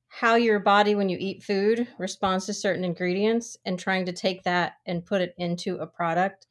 how 0.09 0.35
your 0.35 0.61
body 0.61 0.95
when 0.95 1.09
you 1.09 1.17
eat 1.19 1.43
food 1.43 1.89
responds 1.97 2.45
to 2.45 2.53
certain 2.53 2.85
ingredients 2.85 3.57
and 3.65 3.79
trying 3.79 4.05
to 4.05 4.13
take 4.13 4.43
that 4.43 4.75
and 4.85 5.07
put 5.07 5.23
it 5.23 5.35
into 5.39 5.77
a 5.77 5.87
product. 5.87 6.47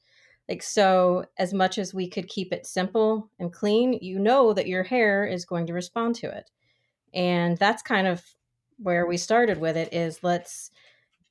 Like 0.50 0.63
so 0.63 1.25
as 1.38 1.53
much 1.53 1.77
as 1.77 1.94
we 1.94 2.10
could 2.10 2.27
keep 2.27 2.51
it 2.51 2.65
simple 2.65 3.29
and 3.38 3.53
clean, 3.53 4.00
you 4.01 4.17
know 4.17 4.51
that 4.51 4.65
your 4.65 4.82
hair 4.82 5.27
is 5.27 5.46
going 5.46 5.67
to 5.67 5.74
respond 5.74 6.15
to 6.15 6.36
it. 6.36 6.50
And 7.13 7.56
that's 7.60 7.84
kind 7.84 8.08
of 8.08 8.24
where 8.79 9.06
we 9.06 9.17
started 9.17 9.60
with 9.60 9.77
it 9.77 9.94
is 9.94 10.24
let's 10.24 10.72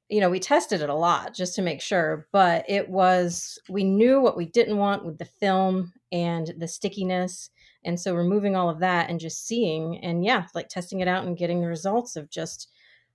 you 0.08 0.20
know, 0.20 0.30
we 0.30 0.38
tested 0.38 0.82
it 0.82 0.88
a 0.88 0.94
lot 0.94 1.34
just 1.34 1.56
to 1.56 1.62
make 1.62 1.80
sure, 1.80 2.28
but 2.30 2.64
it 2.68 2.88
was, 2.88 3.58
we 3.68 3.82
knew 3.82 4.20
what 4.20 4.36
we 4.36 4.46
didn't 4.46 4.76
want 4.76 5.04
with 5.04 5.18
the 5.18 5.24
film 5.24 5.92
and 6.12 6.54
the 6.58 6.68
stickiness. 6.68 7.50
And 7.86 7.98
so 7.98 8.14
removing 8.14 8.56
all 8.56 8.68
of 8.68 8.80
that 8.80 9.08
and 9.08 9.20
just 9.20 9.46
seeing 9.46 9.98
and 9.98 10.24
yeah, 10.24 10.46
like 10.54 10.68
testing 10.68 11.00
it 11.00 11.08
out 11.08 11.24
and 11.24 11.36
getting 11.36 11.60
the 11.60 11.68
results 11.68 12.16
of 12.16 12.30
just 12.30 12.68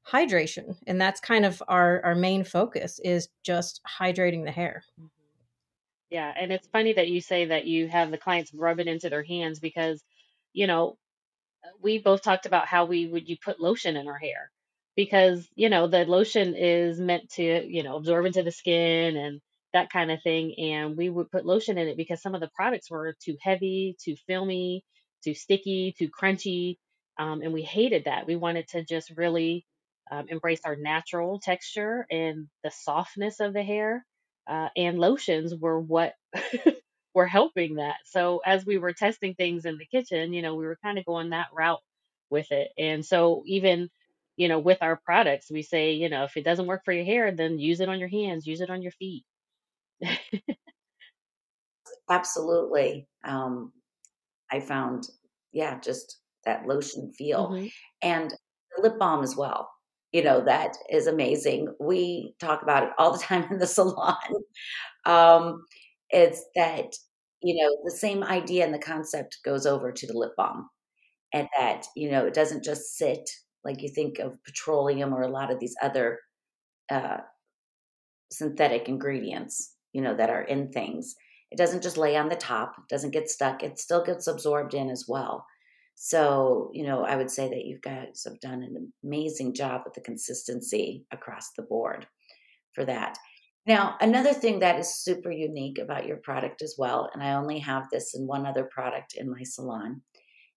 hydration. 0.08 0.76
And 0.88 1.00
that's 1.00 1.20
kind 1.20 1.46
of 1.46 1.62
our, 1.68 2.04
our 2.04 2.16
main 2.16 2.44
focus 2.44 3.00
is 3.04 3.30
just 3.44 3.82
hydrating 4.00 4.44
the 4.44 4.52
hair. 4.52 4.84
Mm-hmm. 5.00 5.08
Yeah. 6.10 6.34
And 6.38 6.52
it's 6.52 6.68
funny 6.68 6.94
that 6.94 7.08
you 7.08 7.22
say 7.22 7.46
that 7.46 7.66
you 7.66 7.88
have 7.88 8.12
the 8.12 8.18
clients 8.18 8.54
rub 8.54 8.80
it 8.80 8.88
into 8.88 9.10
their 9.10 9.24
hands 9.24 9.60
because, 9.60 10.04
you 10.52 10.68
know, 10.68 10.98
we 11.82 12.00
both 12.00 12.22
talked 12.22 12.46
about 12.46 12.68
how 12.68 12.86
we 12.86 13.08
would 13.08 13.30
you 13.30 13.38
put 13.44 13.60
lotion 13.60 13.96
in 13.96 14.08
our 14.08 14.18
hair 14.18 14.52
because 14.96 15.48
you 15.56 15.70
know 15.70 15.88
the 15.88 16.06
lotion 16.06 16.56
is 16.56 17.00
meant 17.00 17.30
to 17.30 17.66
you 17.68 17.84
know 17.84 17.96
absorb 17.96 18.26
into 18.26 18.44
the 18.44 18.52
skin 18.52 19.16
and 19.16 19.42
that 19.74 19.92
kind 19.92 20.12
of 20.12 20.22
thing 20.24 20.56
and 20.58 20.98
we 20.98 21.10
would 21.10 21.32
put 21.32 21.46
lotion 21.46 21.78
in 21.78 21.88
it 21.88 21.98
because 21.98 22.22
some 22.22 22.36
of 22.36 22.42
the 22.42 22.50
products 22.56 22.90
were 22.92 23.16
too 23.24 23.38
heavy 23.42 23.96
too 24.04 24.16
filmy 24.28 24.84
too 25.24 25.34
sticky 25.34 25.94
too 25.98 26.10
crunchy 26.10 26.78
um, 27.20 27.42
and 27.42 27.54
we 27.54 27.62
hated 27.62 28.06
that 28.06 28.28
we 28.28 28.36
wanted 28.36 28.68
to 28.70 28.84
just 28.84 29.12
really 29.18 29.66
um, 30.12 30.26
embrace 30.30 30.62
our 30.66 30.76
natural 30.76 31.40
texture 31.40 32.06
and 32.12 32.48
the 32.64 32.72
softness 32.72 33.40
of 33.40 33.54
the 33.54 33.64
hair 33.64 34.06
uh, 34.48 34.70
and 34.76 35.00
lotions 35.00 35.56
were 35.56 35.80
what 35.80 36.14
were 37.14 37.28
helping 37.28 37.76
that. 37.76 37.98
So 38.06 38.42
as 38.46 38.66
we 38.66 38.78
were 38.78 38.94
testing 38.94 39.36
things 39.36 39.66
in 39.66 39.78
the 39.78 39.86
kitchen, 39.86 40.34
you 40.34 40.42
know, 40.42 40.56
we 40.56 40.66
were 40.66 40.78
kind 40.84 40.98
of 40.98 41.06
going 41.06 41.30
that 41.32 41.48
route 41.54 41.82
with 42.30 42.52
it. 42.52 42.72
And 42.78 43.06
so 43.06 43.44
even, 43.46 43.90
you 44.38 44.48
know, 44.48 44.60
with 44.60 44.80
our 44.82 44.98
products, 44.98 45.52
we 45.52 45.62
say, 45.62 45.94
you 45.94 46.10
know, 46.10 46.24
if 46.24 46.38
it 46.38 46.44
doesn't 46.46 46.68
work 46.68 46.84
for 46.86 46.94
your 46.94 47.06
hair, 47.06 47.32
then 47.32 47.60
use 47.60 47.82
it 47.82 47.90
on 47.90 48.00
your 48.00 48.10
hands, 48.10 48.48
use 48.48 48.62
it 48.62 48.70
on 48.70 48.82
your 48.82 48.92
feet. 48.94 49.24
Absolutely. 52.10 53.08
Um, 53.26 53.72
I 54.52 54.60
found, 54.60 55.06
yeah, 55.54 55.80
just 55.82 56.20
that 56.46 56.68
lotion 56.68 57.12
feel 57.18 57.48
hmm 57.50 57.68
and 58.04 58.34
lip 58.82 59.00
balm 59.00 59.24
as 59.24 59.36
well. 59.38 59.70
You 60.14 60.24
know, 60.24 60.44
that 60.46 60.78
is 60.92 61.08
amazing. 61.08 61.74
We 61.80 62.36
talk 62.40 62.64
about 62.64 62.84
it 62.84 62.90
all 63.00 63.14
the 63.14 63.20
time 63.20 63.46
in 63.52 63.60
the 63.60 63.68
salon. 63.80 64.16
Um, 65.06 65.66
it's 66.12 66.44
that, 66.56 66.94
you 67.44 67.62
know, 67.62 67.78
the 67.86 67.92
same 67.98 68.24
idea 68.24 68.66
and 68.66 68.74
the 68.74 68.80
concept 68.80 69.40
goes 69.46 69.66
over 69.66 69.92
to 69.92 70.08
the 70.08 70.18
lip 70.18 70.34
balm 70.38 70.70
and 71.34 71.48
that, 71.60 71.86
you 71.96 72.12
know, 72.12 72.26
it 72.28 72.34
doesn't 72.36 72.64
just 72.64 72.98
sit 72.98 73.30
like 73.66 73.82
you 73.82 73.90
think 73.90 74.20
of 74.20 74.44
petroleum 74.46 75.14
or 75.14 75.24
a 75.24 75.30
lot 75.30 75.52
of 75.52 75.60
these 75.60 75.76
other 75.84 76.20
uh, 76.92 77.18
synthetic 78.32 78.88
ingredients, 78.90 79.71
you 79.94 80.02
know, 80.02 80.16
that 80.16 80.30
are 80.30 80.44
in 80.44 80.72
things. 80.72 81.16
It 81.52 81.58
doesn't 81.58 81.84
just 81.84 81.98
lay 81.98 82.16
on 82.16 82.30
the 82.30 82.36
top, 82.36 82.76
doesn't 82.90 83.12
get 83.12 83.30
stuck, 83.30 83.64
it 83.64 83.80
still 83.80 84.04
gets 84.04 84.28
absorbed 84.28 84.74
in 84.74 84.90
as 84.90 85.06
well. 85.08 85.46
So, 85.96 86.72
you 86.74 86.86
know, 86.86 87.04
I 87.04 87.16
would 87.16 87.30
say 87.30 87.50
that 87.50 87.66
you 87.66 87.78
guys 87.82 88.24
have 88.26 88.40
done 88.40 88.64
an 88.64 88.92
amazing 89.04 89.54
job 89.54 89.82
with 89.86 89.94
the 89.94 90.02
consistency 90.02 91.06
across 91.12 91.52
the 91.56 91.64
board 91.64 92.08
for 92.74 92.86
that. 92.86 93.18
Now, 93.68 93.98
another 94.02 94.34
thing 94.34 94.60
that 94.60 94.80
is 94.80 94.96
super 94.96 95.30
unique 95.30 95.78
about 95.78 96.08
your 96.08 96.18
product 96.18 96.64
as 96.64 96.76
well, 96.78 97.10
and 97.14 97.22
I 97.22 97.34
only 97.34 97.60
have 97.60 97.84
this 97.92 98.16
in 98.16 98.26
one 98.26 98.48
other 98.48 98.64
product 98.64 99.14
in 99.16 99.30
my 99.30 99.44
salon, 99.44 100.02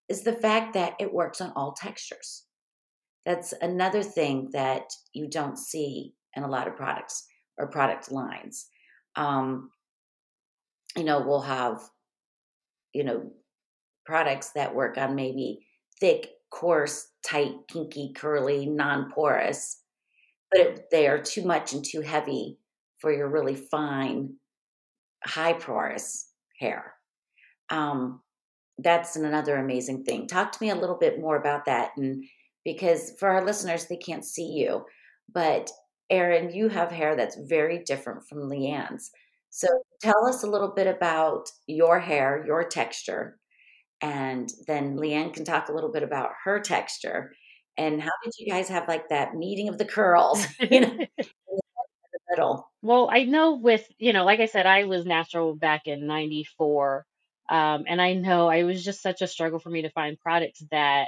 is 0.09 0.23
the 0.23 0.33
fact 0.33 0.73
that 0.73 0.93
it 0.99 1.13
works 1.13 1.41
on 1.41 1.53
all 1.55 1.73
textures. 1.73 2.45
That's 3.25 3.53
another 3.61 4.01
thing 4.01 4.49
that 4.53 4.85
you 5.13 5.29
don't 5.29 5.57
see 5.57 6.13
in 6.35 6.43
a 6.43 6.49
lot 6.49 6.67
of 6.67 6.75
products 6.75 7.25
or 7.57 7.67
product 7.67 8.11
lines. 8.11 8.67
Um, 9.15 9.69
you 10.95 11.03
know, 11.03 11.19
we'll 11.19 11.41
have, 11.41 11.81
you 12.93 13.03
know, 13.03 13.31
products 14.05 14.51
that 14.51 14.75
work 14.75 14.97
on 14.97 15.15
maybe 15.15 15.65
thick, 15.99 16.29
coarse, 16.51 17.07
tight, 17.25 17.53
kinky, 17.67 18.13
curly, 18.15 18.65
non 18.65 19.11
porous, 19.11 19.81
but 20.51 20.61
it, 20.61 20.85
they 20.91 21.07
are 21.07 21.19
too 21.21 21.43
much 21.45 21.73
and 21.73 21.83
too 21.83 22.01
heavy 22.01 22.57
for 22.99 23.11
your 23.11 23.29
really 23.29 23.55
fine, 23.55 24.35
high 25.23 25.53
porous 25.53 26.29
hair. 26.59 26.93
Um, 27.69 28.21
that's 28.77 29.15
another 29.15 29.57
amazing 29.57 30.03
thing. 30.03 30.27
Talk 30.27 30.51
to 30.51 30.63
me 30.63 30.69
a 30.69 30.75
little 30.75 30.97
bit 30.97 31.19
more 31.19 31.37
about 31.37 31.65
that. 31.65 31.91
And 31.97 32.23
because 32.63 33.13
for 33.19 33.29
our 33.29 33.45
listeners, 33.45 33.85
they 33.85 33.97
can't 33.97 34.25
see 34.25 34.47
you, 34.47 34.85
but 35.33 35.71
Erin, 36.09 36.51
you 36.53 36.69
have 36.69 36.91
hair 36.91 37.15
that's 37.15 37.37
very 37.37 37.83
different 37.83 38.27
from 38.27 38.49
Leigh-Ann's. 38.49 39.11
So 39.49 39.67
tell 40.01 40.25
us 40.27 40.43
a 40.43 40.47
little 40.49 40.73
bit 40.75 40.87
about 40.87 41.49
your 41.67 41.99
hair, 41.99 42.43
your 42.45 42.63
texture, 42.63 43.37
and 44.01 44.49
then 44.67 44.97
Leigh-Ann 44.97 45.31
can 45.31 45.45
talk 45.45 45.69
a 45.69 45.73
little 45.73 45.91
bit 45.91 46.03
about 46.03 46.31
her 46.43 46.59
texture. 46.59 47.33
And 47.77 48.01
how 48.01 48.11
did 48.23 48.33
you 48.37 48.51
guys 48.51 48.69
have 48.69 48.87
like 48.87 49.09
that 49.09 49.35
meeting 49.35 49.69
of 49.69 49.77
the 49.77 49.85
curls, 49.85 50.45
you 50.71 50.81
know, 50.81 50.97
middle? 52.29 52.71
Well, 52.81 53.09
I 53.11 53.23
know 53.23 53.55
with, 53.55 53.87
you 53.97 54.13
know, 54.13 54.25
like 54.25 54.39
I 54.39 54.45
said, 54.47 54.65
I 54.65 54.85
was 54.85 55.05
natural 55.05 55.55
back 55.55 55.87
in 55.87 56.07
94. 56.07 57.05
Um, 57.49 57.85
and 57.87 58.01
I 58.01 58.13
know 58.13 58.49
I 58.49 58.63
was 58.63 58.83
just 58.83 59.01
such 59.01 59.21
a 59.21 59.27
struggle 59.27 59.59
for 59.59 59.69
me 59.69 59.83
to 59.83 59.91
find 59.91 60.19
products 60.19 60.63
that 60.71 61.07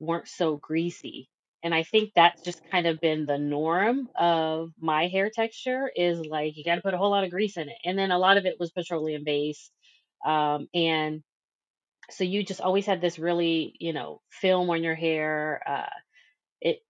weren't 0.00 0.28
so 0.28 0.56
greasy. 0.58 1.29
And 1.62 1.74
I 1.74 1.82
think 1.82 2.12
that's 2.14 2.42
just 2.42 2.62
kind 2.70 2.86
of 2.86 3.00
been 3.00 3.26
the 3.26 3.38
norm 3.38 4.08
of 4.16 4.72
my 4.80 5.08
hair 5.08 5.30
texture 5.34 5.90
is 5.94 6.20
like 6.24 6.56
you 6.56 6.64
got 6.64 6.76
to 6.76 6.82
put 6.82 6.94
a 6.94 6.98
whole 6.98 7.10
lot 7.10 7.24
of 7.24 7.30
grease 7.30 7.56
in 7.56 7.68
it. 7.68 7.76
And 7.84 7.98
then 7.98 8.10
a 8.10 8.18
lot 8.18 8.36
of 8.38 8.46
it 8.46 8.56
was 8.58 8.70
petroleum 8.70 9.24
based. 9.24 9.70
Um, 10.26 10.68
and 10.74 11.22
so 12.10 12.24
you 12.24 12.42
just 12.44 12.60
always 12.60 12.86
had 12.86 13.00
this 13.00 13.18
really, 13.18 13.74
you 13.78 13.92
know, 13.92 14.20
film 14.30 14.70
on 14.70 14.82
your 14.82 14.94
hair. 14.94 15.62
Uh, 15.66 15.90
it 16.60 16.80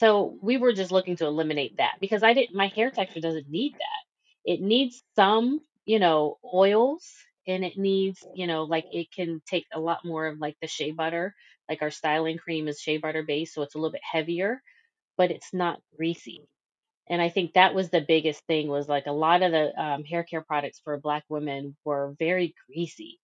so 0.00 0.38
we 0.42 0.56
were 0.56 0.72
just 0.72 0.92
looking 0.92 1.16
to 1.16 1.26
eliminate 1.26 1.76
that 1.78 1.94
because 2.00 2.22
I 2.22 2.34
didn't 2.34 2.54
my 2.56 2.66
hair 2.68 2.90
texture 2.90 3.20
doesn't 3.20 3.48
need 3.48 3.74
that. 3.74 4.52
It 4.52 4.60
needs 4.60 5.02
some, 5.16 5.60
you 5.84 5.98
know, 5.98 6.38
oils 6.52 7.08
and 7.46 7.64
it 7.64 7.76
needs, 7.78 8.24
you 8.34 8.46
know, 8.46 8.64
like 8.64 8.86
it 8.92 9.08
can 9.12 9.42
take 9.46 9.66
a 9.72 9.80
lot 9.80 10.04
more 10.04 10.26
of 10.26 10.38
like 10.38 10.56
the 10.60 10.68
shea 10.68 10.92
butter. 10.92 11.34
Like 11.68 11.82
our 11.82 11.90
styling 11.90 12.38
cream 12.38 12.68
is 12.68 12.80
shea 12.80 12.98
butter 12.98 13.22
based, 13.22 13.54
so 13.54 13.62
it's 13.62 13.74
a 13.74 13.78
little 13.78 13.92
bit 13.92 14.02
heavier, 14.10 14.62
but 15.16 15.30
it's 15.30 15.52
not 15.52 15.80
greasy. 15.96 16.42
And 17.08 17.20
I 17.20 17.28
think 17.28 17.54
that 17.54 17.74
was 17.74 17.90
the 17.90 18.00
biggest 18.00 18.44
thing 18.46 18.68
was 18.68 18.88
like 18.88 19.06
a 19.06 19.12
lot 19.12 19.42
of 19.42 19.52
the 19.52 19.72
um, 19.80 20.04
hair 20.04 20.24
care 20.24 20.42
products 20.42 20.80
for 20.84 20.98
black 20.98 21.24
women 21.28 21.76
were 21.84 22.14
very 22.18 22.54
greasy 22.66 23.18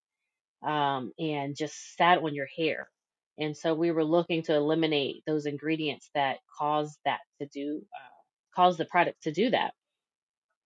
um, 0.67 1.13
and 1.19 1.57
just 1.57 1.97
sat 1.97 2.19
on 2.19 2.35
your 2.35 2.49
hair. 2.57 2.89
And 3.39 3.57
so 3.57 3.75
we 3.75 3.93
were 3.93 4.05
looking 4.05 4.43
to 4.45 4.55
eliminate 4.55 5.23
those 5.27 5.47
ingredients 5.47 6.11
that 6.15 6.39
cause 6.59 6.99
that 7.05 7.21
to 7.41 7.47
do, 7.47 7.83
uh, 7.95 8.57
cause 8.57 8.77
the 8.77 8.85
product 8.85 9.23
to 9.25 9.33
do 9.33 9.51
that. 9.51 9.73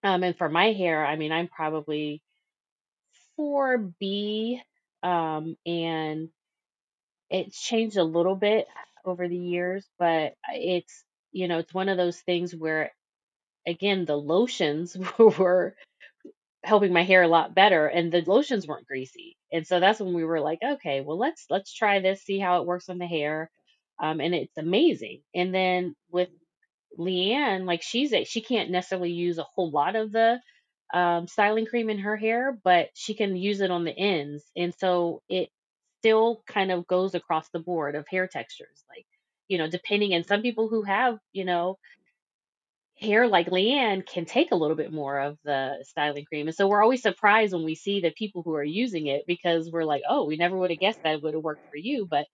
Um, 0.03 0.23
and 0.23 0.37
for 0.37 0.49
my 0.49 0.73
hair, 0.73 1.05
I 1.05 1.17
mean, 1.17 1.33
I'm 1.33 1.49
probably 1.49 2.23
4B, 3.37 4.61
um, 5.03 5.57
and 5.67 6.31
it's 7.31 7.61
changed 7.61 7.97
a 7.97 8.05
little 8.05 8.37
bit 8.37 8.67
over 9.05 9.29
the 9.29 9.37
years, 9.37 9.87
but 9.99 10.35
it's, 10.55 11.05
you 11.33 11.49
know, 11.49 11.59
it's 11.59 11.75
one 11.75 11.89
of 11.89 11.97
those 11.97 12.19
things 12.21 12.55
where, 12.55 12.93
again, 13.67 14.05
the 14.07 14.17
lotions 14.17 14.97
were 15.19 15.77
helping 16.65 16.93
my 16.93 17.05
hair 17.05 17.23
a 17.23 17.29
lot 17.29 17.55
better 17.55 17.87
and 17.87 18.13
the 18.13 18.23
lotions 18.27 18.67
weren't 18.67 18.87
greasy. 18.87 19.37
And 19.53 19.67
so 19.67 19.81
that's 19.81 20.01
when 20.01 20.15
we 20.15 20.25
were 20.25 20.41
like, 20.41 20.61
okay, 20.65 21.01
well 21.01 21.19
let's 21.19 21.47
let's 21.51 21.73
try 21.75 22.01
this, 22.01 22.23
see 22.23 22.39
how 22.39 22.61
it 22.61 22.67
works 22.67 22.89
on 22.89 22.99
the 22.99 23.07
hair. 23.07 23.51
Um, 24.01 24.21
and 24.21 24.35
it's 24.35 24.57
amazing. 24.59 25.23
And 25.35 25.55
then 25.55 25.95
with 26.11 26.29
Leigh-Ann, 26.99 27.67
like 27.67 27.83
she's 27.83 28.13
a, 28.13 28.25
she 28.25 28.43
can't 28.43 28.71
necessarily 28.71 29.13
use 29.13 29.39
a 29.39 29.45
whole 29.45 29.71
lot 29.71 29.97
of 29.97 30.13
the 30.13 30.41
um, 30.93 31.27
styling 31.29 31.67
cream 31.67 31.91
in 31.91 31.99
her 32.01 32.17
hair, 32.17 32.59
but 32.65 32.91
she 32.95 33.15
can 33.15 33.37
use 33.37 33.61
it 33.61 33.71
on 33.71 33.85
the 33.85 33.97
ends, 33.97 34.45
and 34.57 34.75
so 34.79 35.23
it 35.29 35.51
still 36.01 36.43
kind 36.47 36.71
of 36.73 36.87
goes 36.87 37.15
across 37.15 37.49
the 37.51 37.61
board 37.61 37.95
of 37.97 38.07
hair 38.09 38.27
textures. 38.29 38.85
Like 38.89 39.07
you 39.49 39.59
know, 39.59 39.69
depending, 39.69 40.15
and 40.15 40.27
some 40.27 40.43
people 40.43 40.69
who 40.69 40.83
have 40.83 41.19
you 41.33 41.45
know 41.45 41.79
hair 42.99 43.27
like 43.27 43.51
Leigh-Ann 43.51 44.03
can 44.03 44.25
take 44.25 44.53
a 44.53 44.57
little 44.57 44.77
bit 44.77 44.93
more 44.93 45.19
of 45.19 45.39
the 45.45 45.85
styling 45.89 46.25
cream, 46.25 46.47
and 46.47 46.55
so 46.57 46.69
we're 46.69 46.83
always 46.83 47.03
surprised 47.03 47.53
when 47.53 47.65
we 47.65 47.75
see 47.75 48.01
the 48.01 48.13
people 48.17 48.43
who 48.43 48.55
are 48.55 48.65
using 48.65 49.07
it 49.07 49.25
because 49.27 49.71
we're 49.71 49.85
like, 49.85 50.03
oh, 50.09 50.25
we 50.25 50.37
never 50.37 50.57
would 50.57 50.71
have 50.71 50.79
guessed 50.79 51.01
that 51.05 51.23
would 51.23 51.35
have 51.35 51.43
worked 51.43 51.65
for 51.71 51.77
you, 51.77 52.07
but 52.09 52.27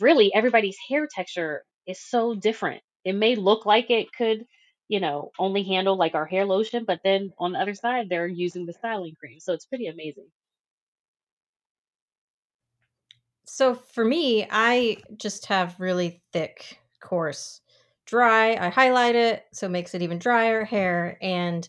really 0.00 0.32
everybody's 0.34 0.78
hair 0.88 1.08
texture 1.12 1.64
is 1.86 2.00
so 2.00 2.34
different. 2.34 2.82
It 3.04 3.14
may 3.14 3.36
look 3.36 3.66
like 3.66 3.90
it 3.90 4.12
could, 4.16 4.46
you 4.88 5.00
know, 5.00 5.32
only 5.38 5.62
handle 5.64 5.96
like 5.96 6.14
our 6.14 6.26
hair 6.26 6.44
lotion, 6.44 6.84
but 6.86 7.00
then 7.04 7.32
on 7.38 7.52
the 7.52 7.58
other 7.58 7.74
side, 7.74 8.08
they're 8.08 8.26
using 8.26 8.66
the 8.66 8.72
styling 8.72 9.14
cream. 9.18 9.40
So 9.40 9.52
it's 9.52 9.66
pretty 9.66 9.86
amazing. 9.86 10.26
So 13.46 13.74
for 13.74 14.04
me, 14.04 14.46
I 14.50 14.98
just 15.16 15.46
have 15.46 15.78
really 15.78 16.22
thick, 16.32 16.80
coarse, 17.00 17.60
dry. 18.04 18.56
I 18.56 18.68
highlight 18.68 19.14
it 19.14 19.44
so 19.52 19.66
it 19.66 19.70
makes 19.70 19.94
it 19.94 20.02
even 20.02 20.18
drier 20.18 20.64
hair. 20.64 21.16
And 21.22 21.68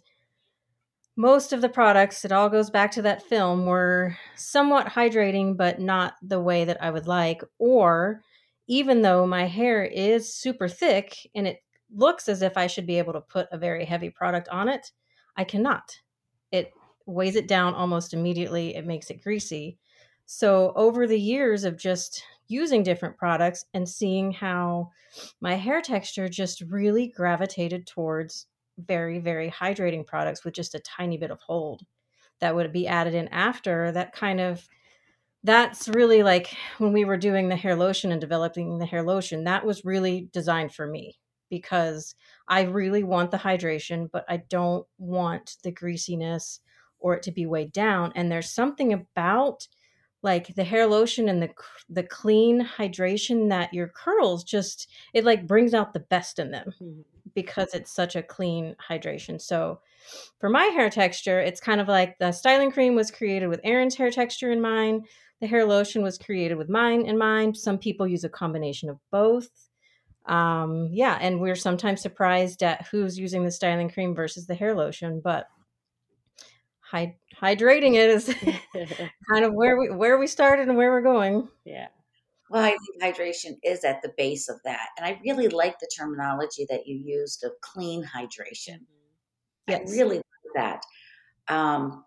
most 1.15 1.53
of 1.53 1.61
the 1.61 1.69
products, 1.69 2.25
it 2.25 2.31
all 2.31 2.49
goes 2.49 2.69
back 2.69 2.91
to 2.91 3.01
that 3.03 3.23
film, 3.23 3.65
were 3.65 4.15
somewhat 4.35 4.87
hydrating, 4.87 5.57
but 5.57 5.79
not 5.79 6.13
the 6.21 6.39
way 6.39 6.65
that 6.65 6.81
I 6.81 6.91
would 6.91 7.07
like. 7.07 7.41
Or 7.57 8.21
even 8.67 9.01
though 9.01 9.25
my 9.25 9.45
hair 9.45 9.83
is 9.83 10.33
super 10.33 10.67
thick 10.67 11.15
and 11.33 11.47
it 11.47 11.59
looks 11.93 12.27
as 12.27 12.41
if 12.41 12.57
I 12.57 12.67
should 12.67 12.85
be 12.85 12.97
able 12.97 13.13
to 13.13 13.21
put 13.21 13.47
a 13.51 13.57
very 13.57 13.85
heavy 13.85 14.09
product 14.09 14.49
on 14.49 14.69
it, 14.69 14.91
I 15.35 15.43
cannot. 15.43 15.99
It 16.51 16.71
weighs 17.05 17.35
it 17.35 17.47
down 17.47 17.73
almost 17.73 18.13
immediately, 18.13 18.75
it 18.75 18.85
makes 18.85 19.09
it 19.09 19.23
greasy. 19.23 19.77
So, 20.25 20.73
over 20.75 21.07
the 21.07 21.19
years 21.19 21.63
of 21.63 21.77
just 21.77 22.23
using 22.47 22.83
different 22.83 23.17
products 23.17 23.65
and 23.73 23.87
seeing 23.87 24.31
how 24.31 24.91
my 25.41 25.55
hair 25.55 25.81
texture 25.81 26.27
just 26.27 26.61
really 26.61 27.07
gravitated 27.07 27.87
towards 27.87 28.47
very, 28.77 29.19
very 29.19 29.49
hydrating 29.49 30.05
products 30.05 30.43
with 30.43 30.53
just 30.53 30.75
a 30.75 30.79
tiny 30.79 31.17
bit 31.17 31.31
of 31.31 31.39
hold 31.39 31.85
that 32.39 32.55
would 32.55 32.71
be 32.71 32.87
added 32.87 33.13
in 33.13 33.27
after, 33.29 33.91
that 33.91 34.13
kind 34.13 34.39
of 34.39 34.67
that's 35.43 35.87
really 35.87 36.23
like 36.23 36.53
when 36.77 36.93
we 36.93 37.05
were 37.05 37.17
doing 37.17 37.47
the 37.47 37.55
hair 37.55 37.75
lotion 37.75 38.11
and 38.11 38.19
developing 38.19 38.79
the 38.79 38.85
hair 38.85 39.03
lotion, 39.03 39.45
that 39.45 39.65
was 39.65 39.85
really 39.85 40.29
designed 40.33 40.73
for 40.73 40.87
me 40.87 41.17
because 41.49 42.15
I 42.47 42.61
really 42.61 43.03
want 43.03 43.31
the 43.31 43.37
hydration, 43.37 44.09
but 44.11 44.25
I 44.27 44.37
don't 44.37 44.85
want 44.97 45.57
the 45.63 45.71
greasiness 45.71 46.59
or 46.99 47.15
it 47.15 47.23
to 47.23 47.31
be 47.31 47.45
weighed 47.45 47.71
down. 47.71 48.11
And 48.15 48.31
there's 48.31 48.49
something 48.49 48.93
about 48.93 49.67
like 50.23 50.55
the 50.55 50.63
hair 50.63 50.87
lotion 50.87 51.29
and 51.29 51.41
the 51.41 51.49
the 51.89 52.03
clean 52.03 52.65
hydration 52.65 53.49
that 53.49 53.73
your 53.73 53.87
curls 53.87 54.43
just 54.43 54.89
it 55.13 55.23
like 55.23 55.47
brings 55.47 55.73
out 55.73 55.93
the 55.93 55.99
best 55.99 56.39
in 56.39 56.51
them 56.51 56.73
mm-hmm. 56.81 57.01
because 57.35 57.73
it's 57.73 57.91
such 57.91 58.15
a 58.15 58.23
clean 58.23 58.75
hydration. 58.89 59.39
So 59.39 59.79
for 60.39 60.49
my 60.49 60.65
hair 60.65 60.89
texture, 60.89 61.39
it's 61.39 61.61
kind 61.61 61.79
of 61.79 61.87
like 61.87 62.17
the 62.17 62.31
styling 62.31 62.71
cream 62.71 62.95
was 62.95 63.11
created 63.11 63.47
with 63.47 63.61
Erin's 63.63 63.95
hair 63.95 64.09
texture 64.09 64.51
in 64.51 64.61
mind. 64.61 65.05
The 65.39 65.47
hair 65.47 65.65
lotion 65.65 66.01
was 66.01 66.17
created 66.17 66.57
with 66.57 66.69
mine 66.69 67.05
in 67.05 67.17
mind. 67.17 67.55
Some 67.55 67.77
people 67.77 68.07
use 68.07 68.23
a 68.23 68.29
combination 68.29 68.89
of 68.89 68.99
both. 69.11 69.66
Um, 70.27 70.89
yeah, 70.91 71.17
and 71.21 71.39
we're 71.39 71.55
sometimes 71.55 72.01
surprised 72.01 72.61
at 72.63 72.85
who's 72.87 73.17
using 73.17 73.43
the 73.43 73.51
styling 73.51 73.89
cream 73.89 74.13
versus 74.13 74.45
the 74.45 74.55
hair 74.55 74.75
lotion, 74.75 75.21
but 75.23 75.47
hydrating 76.91 77.95
it 77.95 78.09
is 78.09 78.33
kind 79.31 79.45
of 79.45 79.53
where 79.53 79.77
we 79.77 79.89
where 79.89 80.17
we 80.17 80.27
started 80.27 80.67
and 80.67 80.77
where 80.77 80.91
we're 80.91 81.01
going. 81.01 81.47
Yeah. 81.65 81.87
Well, 82.49 82.63
I 82.63 82.69
think 82.69 83.03
hydration 83.03 83.57
is 83.63 83.83
at 83.83 84.01
the 84.01 84.13
base 84.17 84.47
of 84.47 84.61
that. 84.63 84.87
And 84.97 85.05
I 85.05 85.19
really 85.25 85.49
like 85.49 85.79
the 85.79 85.89
terminology 85.97 86.65
that 86.69 86.87
you 86.87 86.95
used 86.95 87.43
of 87.43 87.51
clean 87.61 88.05
hydration. 88.05 88.79
Yes. 89.67 89.81
I 89.81 89.91
really 89.91 90.17
like 90.17 90.23
that. 90.55 90.83
Um, 91.53 92.05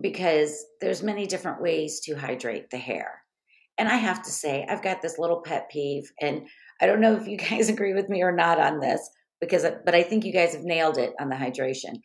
because 0.00 0.64
there's 0.80 1.02
many 1.02 1.26
different 1.26 1.62
ways 1.62 2.00
to 2.00 2.14
hydrate 2.14 2.70
the 2.70 2.76
hair. 2.76 3.22
And 3.78 3.88
I 3.88 3.96
have 3.96 4.22
to 4.24 4.30
say, 4.30 4.66
I've 4.68 4.82
got 4.82 5.00
this 5.00 5.18
little 5.18 5.42
pet 5.42 5.70
peeve, 5.70 6.10
and 6.20 6.48
I 6.80 6.86
don't 6.86 7.00
know 7.00 7.16
if 7.16 7.26
you 7.26 7.36
guys 7.50 7.68
agree 7.68 7.94
with 7.94 8.08
me 8.08 8.22
or 8.22 8.32
not 8.32 8.58
on 8.58 8.80
this, 8.80 9.08
because 9.40 9.64
but 9.84 9.94
I 9.94 10.02
think 10.02 10.24
you 10.24 10.32
guys 10.32 10.54
have 10.54 10.64
nailed 10.64 10.98
it 10.98 11.12
on 11.20 11.28
the 11.28 11.36
hydration 11.36 12.00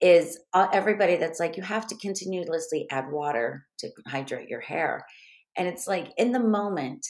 is 0.00 0.38
uh, 0.54 0.68
everybody 0.72 1.16
that's 1.16 1.40
like 1.40 1.56
you 1.56 1.62
have 1.62 1.86
to 1.88 1.96
continuously 1.96 2.86
add 2.90 3.10
water 3.10 3.66
to 3.78 3.90
hydrate 4.06 4.48
your 4.48 4.60
hair. 4.60 5.04
And 5.56 5.66
it's 5.66 5.88
like 5.88 6.12
in 6.16 6.32
the 6.32 6.40
moment 6.40 7.04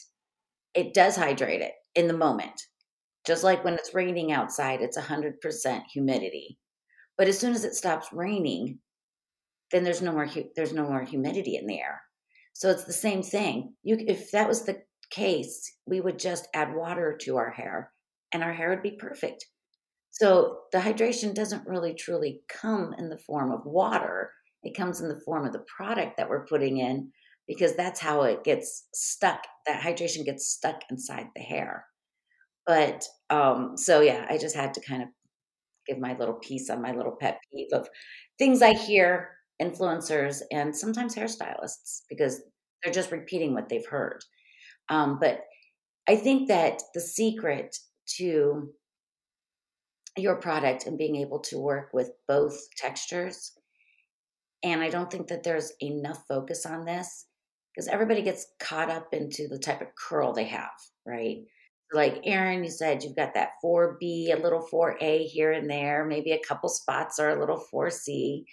it 0.74 0.94
does 0.94 1.16
hydrate 1.16 1.60
it 1.60 1.72
in 1.94 2.08
the 2.08 2.16
moment. 2.16 2.60
Just 3.26 3.44
like 3.44 3.62
when 3.62 3.74
it's 3.74 3.94
raining 3.94 4.32
outside 4.32 4.80
it's 4.80 4.96
100% 4.98 5.82
humidity. 5.92 6.58
But 7.18 7.28
as 7.28 7.38
soon 7.38 7.52
as 7.52 7.64
it 7.64 7.74
stops 7.74 8.08
raining 8.12 8.78
then 9.70 9.84
there's 9.84 10.00
no 10.00 10.12
more 10.12 10.28
there's 10.56 10.72
no 10.72 10.88
more 10.88 11.04
humidity 11.04 11.56
in 11.56 11.66
the 11.66 11.78
air. 11.78 12.00
So 12.54 12.70
it's 12.70 12.84
the 12.84 12.92
same 12.92 13.22
thing. 13.22 13.74
You 13.82 13.98
if 14.06 14.30
that 14.30 14.48
was 14.48 14.62
the 14.62 14.80
case 15.10 15.72
we 15.86 16.00
would 16.00 16.18
just 16.18 16.48
add 16.54 16.74
water 16.74 17.16
to 17.20 17.36
our 17.36 17.50
hair 17.50 17.92
and 18.32 18.42
our 18.42 18.52
hair 18.52 18.70
would 18.70 18.82
be 18.82 18.98
perfect 18.98 19.46
so 20.18 20.62
the 20.72 20.78
hydration 20.78 21.32
doesn't 21.32 21.66
really 21.66 21.94
truly 21.94 22.40
come 22.48 22.92
in 22.98 23.08
the 23.08 23.18
form 23.18 23.52
of 23.52 23.64
water. 23.64 24.32
It 24.64 24.76
comes 24.76 25.00
in 25.00 25.08
the 25.08 25.20
form 25.24 25.46
of 25.46 25.52
the 25.52 25.64
product 25.76 26.16
that 26.16 26.28
we're 26.28 26.46
putting 26.46 26.78
in 26.78 27.12
because 27.46 27.76
that's 27.76 28.00
how 28.00 28.22
it 28.22 28.42
gets 28.42 28.88
stuck. 28.92 29.46
That 29.66 29.80
hydration 29.80 30.24
gets 30.24 30.48
stuck 30.48 30.80
inside 30.90 31.26
the 31.36 31.42
hair. 31.42 31.86
But 32.66 33.04
um, 33.30 33.76
so 33.76 34.00
yeah, 34.00 34.26
I 34.28 34.38
just 34.38 34.56
had 34.56 34.74
to 34.74 34.80
kind 34.80 35.02
of 35.02 35.08
give 35.86 35.98
my 35.98 36.16
little 36.18 36.34
piece 36.34 36.68
on 36.68 36.82
my 36.82 36.92
little 36.92 37.16
pet 37.18 37.38
peeve 37.52 37.68
of 37.72 37.88
things 38.38 38.60
I 38.60 38.74
hear 38.74 39.30
influencers 39.62 40.42
and 40.50 40.74
sometimes 40.74 41.14
hairstylists 41.14 42.02
because 42.08 42.42
they're 42.82 42.92
just 42.92 43.12
repeating 43.12 43.54
what 43.54 43.68
they've 43.68 43.86
heard. 43.86 44.22
Um, 44.88 45.18
but 45.20 45.44
I 46.08 46.16
think 46.16 46.48
that 46.48 46.82
the 46.94 47.00
secret 47.00 47.76
to 48.16 48.70
your 50.16 50.36
product 50.36 50.86
and 50.86 50.98
being 50.98 51.16
able 51.16 51.40
to 51.40 51.58
work 51.58 51.90
with 51.92 52.10
both 52.26 52.58
textures. 52.76 53.52
And 54.62 54.82
I 54.82 54.88
don't 54.88 55.10
think 55.10 55.28
that 55.28 55.44
there's 55.44 55.72
enough 55.80 56.24
focus 56.28 56.66
on 56.66 56.84
this 56.84 57.26
because 57.74 57.88
everybody 57.88 58.22
gets 58.22 58.46
caught 58.58 58.90
up 58.90 59.08
into 59.12 59.46
the 59.48 59.58
type 59.58 59.80
of 59.80 59.94
curl 59.94 60.32
they 60.32 60.44
have, 60.44 60.70
right? 61.06 61.38
Like 61.92 62.20
Erin, 62.24 62.64
you 62.64 62.70
said 62.70 63.02
you've 63.02 63.16
got 63.16 63.34
that 63.34 63.52
4B, 63.64 64.34
a 64.34 64.40
little 64.42 64.66
4A 64.72 65.26
here 65.26 65.52
and 65.52 65.70
there, 65.70 66.04
maybe 66.04 66.32
a 66.32 66.40
couple 66.46 66.68
spots 66.68 67.18
are 67.18 67.30
a 67.30 67.40
little 67.40 67.62
4C. 67.72 68.44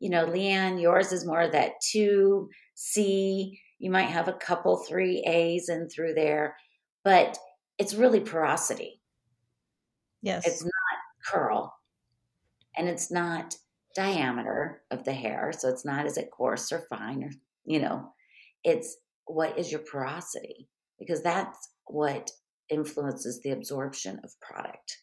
You 0.00 0.10
know, 0.10 0.24
Leigh-Ann, 0.24 0.78
yours 0.78 1.12
is 1.12 1.26
more 1.26 1.42
of 1.42 1.52
that 1.52 1.72
2C. 1.94 3.58
You 3.80 3.90
might 3.90 4.10
have 4.10 4.28
a 4.28 4.32
couple 4.34 4.84
3As 4.88 5.68
in 5.68 5.88
through 5.88 6.14
there, 6.14 6.56
but 7.02 7.36
it's 7.78 7.94
really 7.94 8.20
porosity. 8.20 9.00
Yes. 10.22 10.46
It's 10.46 10.62
not 10.62 10.72
curl 11.24 11.74
and 12.76 12.88
it's 12.88 13.10
not 13.10 13.56
diameter 13.94 14.82
of 14.90 15.04
the 15.04 15.12
hair 15.12 15.52
so 15.56 15.68
it's 15.68 15.84
not 15.84 16.06
is 16.06 16.16
it 16.16 16.30
coarse 16.30 16.70
or 16.70 16.86
fine 16.88 17.24
or 17.24 17.30
you 17.64 17.80
know 17.80 18.08
it's 18.62 18.96
what 19.26 19.58
is 19.58 19.70
your 19.70 19.80
porosity 19.80 20.68
because 20.98 21.22
that's 21.22 21.70
what 21.86 22.30
influences 22.68 23.40
the 23.42 23.50
absorption 23.50 24.20
of 24.22 24.30
product 24.40 24.98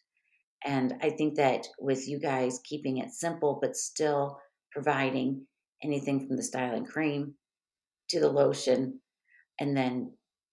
and 0.64 0.94
i 1.02 1.10
think 1.10 1.36
that 1.36 1.66
with 1.78 2.08
you 2.08 2.18
guys 2.18 2.60
keeping 2.64 2.96
it 2.96 3.10
simple 3.10 3.58
but 3.60 3.76
still 3.76 4.38
providing 4.72 5.46
anything 5.82 6.26
from 6.26 6.36
the 6.36 6.42
styling 6.42 6.86
cream 6.86 7.34
to 8.08 8.20
the 8.20 8.28
lotion 8.28 9.00
and 9.60 9.76
then 9.76 10.12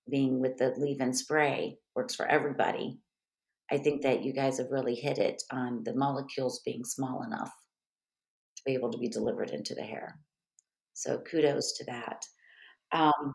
being 0.09 0.39
with 0.39 0.57
the 0.57 0.73
leave-in 0.77 1.13
spray 1.13 1.77
works 1.95 2.15
for 2.15 2.25
everybody 2.27 2.99
I 3.71 3.77
think 3.77 4.03
that 4.03 4.23
you 4.23 4.33
guys 4.33 4.57
have 4.59 4.69
really 4.69 4.95
hit 4.95 5.17
it 5.17 5.41
on 5.51 5.83
the 5.83 5.95
molecules 5.95 6.61
being 6.65 6.83
small 6.83 7.23
enough 7.23 7.51
to 8.57 8.61
be 8.65 8.73
able 8.73 8.91
to 8.91 8.97
be 8.97 9.09
delivered 9.09 9.49
into 9.49 9.73
the 9.73 9.81
hair. 9.81 10.19
So 10.93 11.19
kudos 11.19 11.73
to 11.77 11.85
that. 11.85 12.25
Um, 12.91 13.33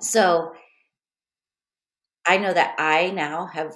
so 0.00 0.52
I 2.26 2.38
know 2.38 2.52
that 2.52 2.74
I 2.78 3.10
now 3.10 3.46
have 3.46 3.74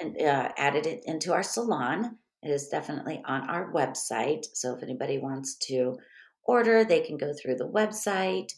uh, 0.00 0.48
added 0.56 0.86
it 0.86 1.02
into 1.06 1.32
our 1.32 1.42
salon 1.42 2.18
It 2.42 2.50
is 2.50 2.68
definitely 2.68 3.22
on 3.26 3.48
our 3.50 3.72
website. 3.72 4.44
So 4.54 4.76
if 4.76 4.82
anybody 4.82 5.18
wants 5.18 5.56
to 5.68 5.96
order, 6.46 6.84
they 6.84 7.00
can 7.00 7.16
go 7.16 7.32
through 7.32 7.56
the 7.56 7.68
website. 7.68 8.52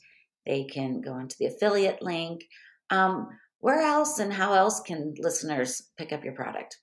They 0.46 0.64
can 0.64 1.00
go 1.00 1.18
into 1.18 1.36
the 1.38 1.46
affiliate 1.46 2.02
link. 2.02 2.44
Um, 2.90 3.28
where 3.60 3.82
else 3.82 4.18
and 4.18 4.32
how 4.32 4.54
else 4.54 4.80
can 4.80 5.14
listeners 5.18 5.82
pick 5.96 6.12
up 6.12 6.24
your 6.24 6.34
product? 6.34 6.78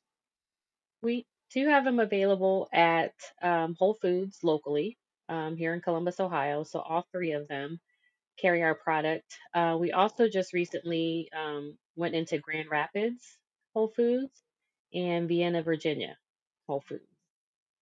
We 1.01 1.25
do 1.53 1.67
have 1.67 1.85
them 1.85 1.99
available 1.99 2.67
at 2.73 3.13
um, 3.41 3.75
Whole 3.79 3.97
Foods 4.01 4.39
locally 4.43 4.97
um, 5.29 5.55
here 5.55 5.73
in 5.73 5.81
Columbus, 5.81 6.19
Ohio. 6.19 6.63
So 6.63 6.79
all 6.79 7.07
three 7.11 7.31
of 7.31 7.47
them 7.47 7.79
carry 8.39 8.61
our 8.61 8.75
product. 8.75 9.37
Uh, 9.53 9.77
we 9.79 9.91
also 9.91 10.27
just 10.27 10.53
recently 10.53 11.29
um, 11.35 11.77
went 11.95 12.15
into 12.15 12.37
Grand 12.39 12.69
Rapids 12.69 13.37
Whole 13.73 13.91
Foods 13.95 14.31
and 14.93 15.27
Vienna, 15.27 15.63
Virginia 15.63 16.17
Whole 16.67 16.83
Foods. 16.87 17.14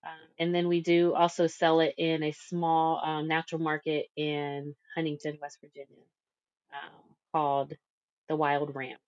Um, 0.04 0.20
and 0.38 0.54
then 0.54 0.68
we 0.68 0.82
do 0.82 1.14
also 1.14 1.48
sell 1.48 1.80
it 1.80 1.96
in 1.98 2.24
a 2.24 2.32
small 2.32 3.02
um, 3.04 3.28
natural 3.28 3.62
market 3.62 4.08
in 4.16 4.76
Huntington, 4.96 5.38
West 5.42 5.60
Virginia, 5.62 6.04
um, 6.74 7.16
called 7.32 7.74
the 8.28 8.36
Wild 8.36 8.76
Ramp. 8.76 9.00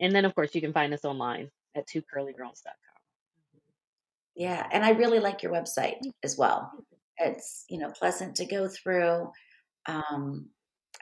And 0.00 0.14
then, 0.14 0.24
of 0.24 0.34
course, 0.34 0.54
you 0.54 0.60
can 0.60 0.72
find 0.72 0.94
us 0.94 1.04
online 1.04 1.50
at 1.76 1.88
twocurlygirls.com. 1.88 2.74
Yeah, 4.36 4.64
and 4.70 4.84
I 4.84 4.90
really 4.90 5.18
like 5.18 5.42
your 5.42 5.52
website 5.52 5.96
as 6.22 6.38
well. 6.38 6.70
It's 7.16 7.64
you 7.68 7.78
know 7.78 7.90
pleasant 7.90 8.36
to 8.36 8.44
go 8.44 8.68
through. 8.68 9.32
Um, 9.86 10.50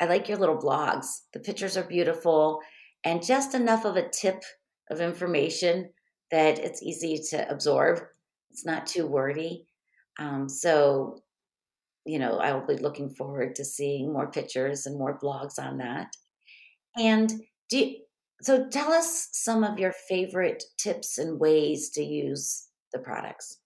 I 0.00 0.06
like 0.06 0.28
your 0.28 0.38
little 0.38 0.56
blogs. 0.56 1.06
The 1.35 1.40
pictures 1.40 1.76
are 1.76 1.85
beautiful 1.85 2.61
and 3.04 3.24
just 3.24 3.54
enough 3.54 3.85
of 3.85 3.96
a 3.96 4.09
tip 4.09 4.42
of 4.90 5.00
information 5.00 5.90
that 6.30 6.59
it's 6.59 6.82
easy 6.82 7.20
to 7.30 7.48
absorb. 7.50 8.00
It's 8.57 8.64
not 8.64 8.87
too 8.87 9.07
wordy. 9.07 9.66
Um, 10.19 10.49
so, 10.49 11.23
you 12.07 12.19
know, 12.19 12.38
I 12.38 12.55
will 12.55 12.66
be 12.66 12.79
looking 12.83 13.11
forward 13.11 13.55
to 13.57 13.66
seeing 13.66 14.11
more 14.11 14.31
pictures 14.31 14.87
and 14.87 14.99
more 14.99 15.21
blogs 15.21 15.59
on 15.59 15.77
that. 15.77 16.16
And 16.97 17.31
do 17.69 17.79
you, 17.79 18.05
so 18.40 18.66
tell 18.71 18.92
us 18.95 19.29
some 19.33 19.62
of 19.62 19.79
your 19.79 19.92
favorite 19.92 20.64
tips 20.79 21.19
and 21.19 21.38
ways 21.38 21.90
to 21.90 22.03
use 22.03 22.71
the 22.95 22.99
products. 22.99 23.61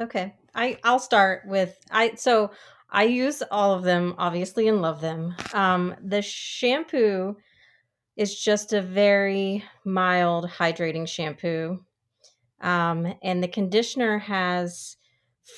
Okay. 0.00 0.34
I 0.54 0.78
I'll 0.82 0.98
start 0.98 1.46
with 1.46 1.78
I 1.90 2.14
so 2.14 2.50
I 2.90 3.04
use 3.04 3.42
all 3.52 3.72
of 3.74 3.84
them 3.84 4.14
obviously 4.18 4.66
and 4.66 4.82
love 4.82 5.00
them. 5.00 5.36
Um 5.52 5.94
the 6.02 6.22
shampoo 6.22 7.36
is 8.16 8.38
just 8.38 8.72
a 8.72 8.82
very 8.82 9.64
mild 9.84 10.46
hydrating 10.48 11.08
shampoo. 11.08 11.84
Um 12.60 13.14
and 13.22 13.42
the 13.42 13.48
conditioner 13.48 14.18
has 14.18 14.96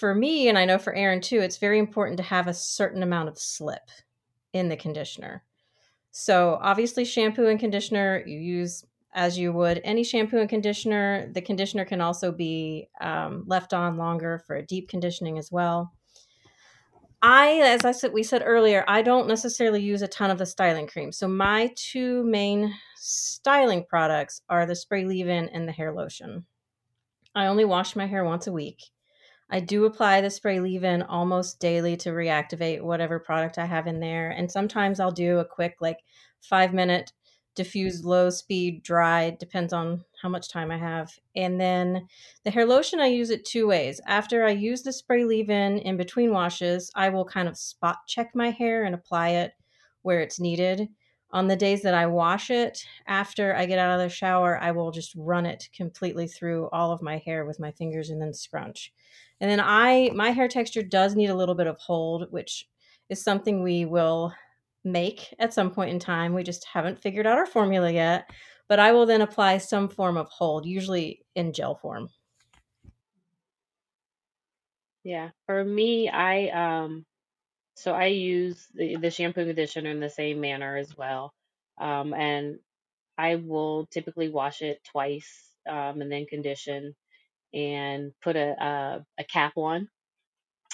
for 0.01 0.15
me 0.15 0.49
and 0.49 0.59
I 0.59 0.65
know 0.65 0.79
for 0.79 0.95
Erin 0.95 1.21
too, 1.21 1.41
it's 1.41 1.59
very 1.59 1.79
important 1.79 2.17
to 2.17 2.23
have 2.25 2.49
a 2.49 2.55
certain 2.55 3.03
amount 3.03 3.29
of 3.29 3.39
slip 3.39 3.91
in 4.53 4.69
the 4.69 4.77
conditioner. 4.77 5.45
So 6.11 6.59
obviously 6.61 7.05
shampoo 7.05 7.47
and 7.47 7.61
conditioner 7.61 8.23
you 8.27 8.39
use 8.39 8.85
as 9.15 9.39
you 9.39 9.53
would 9.53 9.81
any 9.83 10.05
shampoo 10.05 10.39
and 10.39 10.49
conditioner. 10.49 11.31
The 11.33 11.41
conditioner 11.41 11.85
can 11.85 12.01
also 12.01 12.31
be 12.31 12.89
um, 13.01 13.45
left 13.47 13.73
on 13.73 13.97
longer 13.97 14.43
for 14.47 14.57
a 14.57 14.67
deep 14.67 14.89
conditioning 14.89 15.39
as 15.39 15.51
well. 15.51 15.93
I, 17.23 17.61
as 17.63 17.85
I 17.85 17.93
said, 17.93 18.13
we 18.13 18.23
said 18.23 18.43
earlier, 18.45 18.85
I 18.87 19.01
don't 19.01 19.27
necessarily 19.27 19.83
use 19.83 20.03
a 20.03 20.09
ton 20.09 20.31
of 20.31 20.37
the 20.39 20.45
styling 20.45 20.87
cream. 20.87 21.13
So 21.13 21.27
my 21.27 21.73
two 21.75 22.25
main 22.25 22.75
styling 22.97 23.85
products 23.89 24.43
are 24.51 24.67
the 24.67 24.77
spray 24.77 25.07
leave-in 25.07 25.49
and 25.49 25.67
the 25.67 25.73
hair 25.73 25.93
lotion. 25.95 26.45
I 27.37 27.47
only 27.47 27.67
wash 27.67 27.95
my 27.95 28.07
hair 28.07 28.25
once 28.25 28.47
a 28.47 28.53
week. 28.53 28.83
I 29.51 29.61
do 29.61 29.85
apply 29.85 30.23
the 30.23 30.31
spray 30.31 30.59
leave-in 30.59 31.03
almost 31.03 31.61
daily 31.61 31.97
to 31.99 32.09
reactivate 32.09 32.83
whatever 32.83 33.21
product 33.21 33.59
I 33.59 33.67
have 33.67 33.87
in 33.87 34.01
there, 34.01 34.31
and 34.31 34.51
sometimes 34.51 34.99
I'll 34.99 35.13
do 35.13 35.39
a 35.39 35.45
quick 35.45 35.77
like 35.81 35.99
five 36.41 36.73
minute 36.73 37.13
diffuse 37.55 38.05
low 38.05 38.31
speed 38.31 38.83
dry 38.83 39.31
depends 39.31 39.73
on 39.73 40.05
how 40.23 40.29
much 40.29 40.49
time 40.49 40.71
i 40.71 40.79
have. 40.79 41.13
And 41.35 41.61
then 41.61 42.07
the 42.45 42.51
hair 42.51 42.67
lotion 42.67 43.01
i 43.01 43.07
use 43.07 43.31
it 43.31 43.45
two 43.45 43.67
ways. 43.67 44.01
After 44.07 44.45
i 44.45 44.51
use 44.51 44.83
the 44.83 44.93
spray 44.93 45.25
leave-in 45.25 45.79
in 45.79 45.97
between 45.97 46.33
washes 46.33 46.91
i 46.95 47.09
will 47.09 47.25
kind 47.25 47.49
of 47.49 47.57
spot 47.57 47.99
check 48.07 48.31
my 48.35 48.51
hair 48.51 48.85
and 48.85 48.95
apply 48.95 49.31
it 49.31 49.53
where 50.03 50.21
it's 50.21 50.41
needed 50.41 50.89
on 51.37 51.47
the 51.47 51.57
days 51.57 51.83
that 51.83 51.95
i 51.95 52.07
wash 52.07 52.51
it 52.51 52.85
after 53.07 53.55
i 53.55 53.67
get 53.67 53.79
out 53.79 53.99
of 53.99 54.01
the 54.01 54.09
shower 54.09 54.59
i 54.61 54.71
will 54.71 54.91
just 54.91 55.15
run 55.17 55.47
it 55.47 55.69
completely 55.75 56.27
through 56.27 56.69
all 56.73 56.91
of 56.91 57.03
my 57.03 57.19
hair 57.19 57.45
with 57.45 57.61
my 57.61 57.71
fingers 57.73 58.11
and 58.11 58.21
then 58.21 58.33
scrunch 58.33 58.93
and 59.41 59.51
then 59.51 59.61
i 59.61 60.11
my 60.15 60.31
hair 60.31 60.49
texture 60.49 60.83
does 60.83 61.15
need 61.15 61.31
a 61.31 61.35
little 61.35 61.55
bit 61.55 61.67
of 61.67 61.79
hold 61.79 62.27
which 62.31 62.69
is 63.09 63.23
something 63.23 63.63
we 63.63 63.85
will 63.85 64.33
make 64.87 65.35
at 65.39 65.53
some 65.53 65.71
point 65.71 65.91
in 65.91 65.99
time. 65.99 66.33
We 66.33 66.43
just 66.43 66.65
haven't 66.65 67.03
figured 67.03 67.27
out 67.27 67.39
our 67.39 67.47
formula 67.47 67.91
yet. 67.91 68.31
But 68.69 68.79
I 68.81 68.93
will 68.93 69.07
then 69.07 69.21
apply 69.21 69.59
some 69.59 69.89
form 69.89 70.17
of 70.17 70.29
hold, 70.29 70.67
usually 70.67 71.23
in 71.35 71.53
gel 71.53 71.77
form. 71.77 72.09
Yeah, 75.05 75.31
for 75.47 75.65
me, 75.65 76.09
I 76.09 76.49
um, 76.49 77.07
so 77.77 77.95
I 77.95 78.07
use 78.07 78.67
the, 78.75 78.97
the 78.99 79.13
shampoo 79.13 79.43
and 79.43 79.51
conditioner 79.51 79.91
in 79.93 80.01
the 80.01 80.11
same 80.11 80.41
manner 80.43 80.77
as 80.79 80.97
well, 80.99 81.35
um, 81.81 82.15
and 82.15 82.59
I 83.19 83.37
will 83.37 83.87
typically 83.93 84.31
wash 84.31 84.63
it 84.63 84.81
twice, 84.93 85.31
um, 85.69 86.03
and 86.03 86.13
then 86.13 86.27
condition 86.27 86.95
and 87.55 88.13
put 88.23 88.37
a 88.37 88.51
a, 88.63 89.07
a 89.21 89.25
cap 89.25 89.55
on 89.57 89.89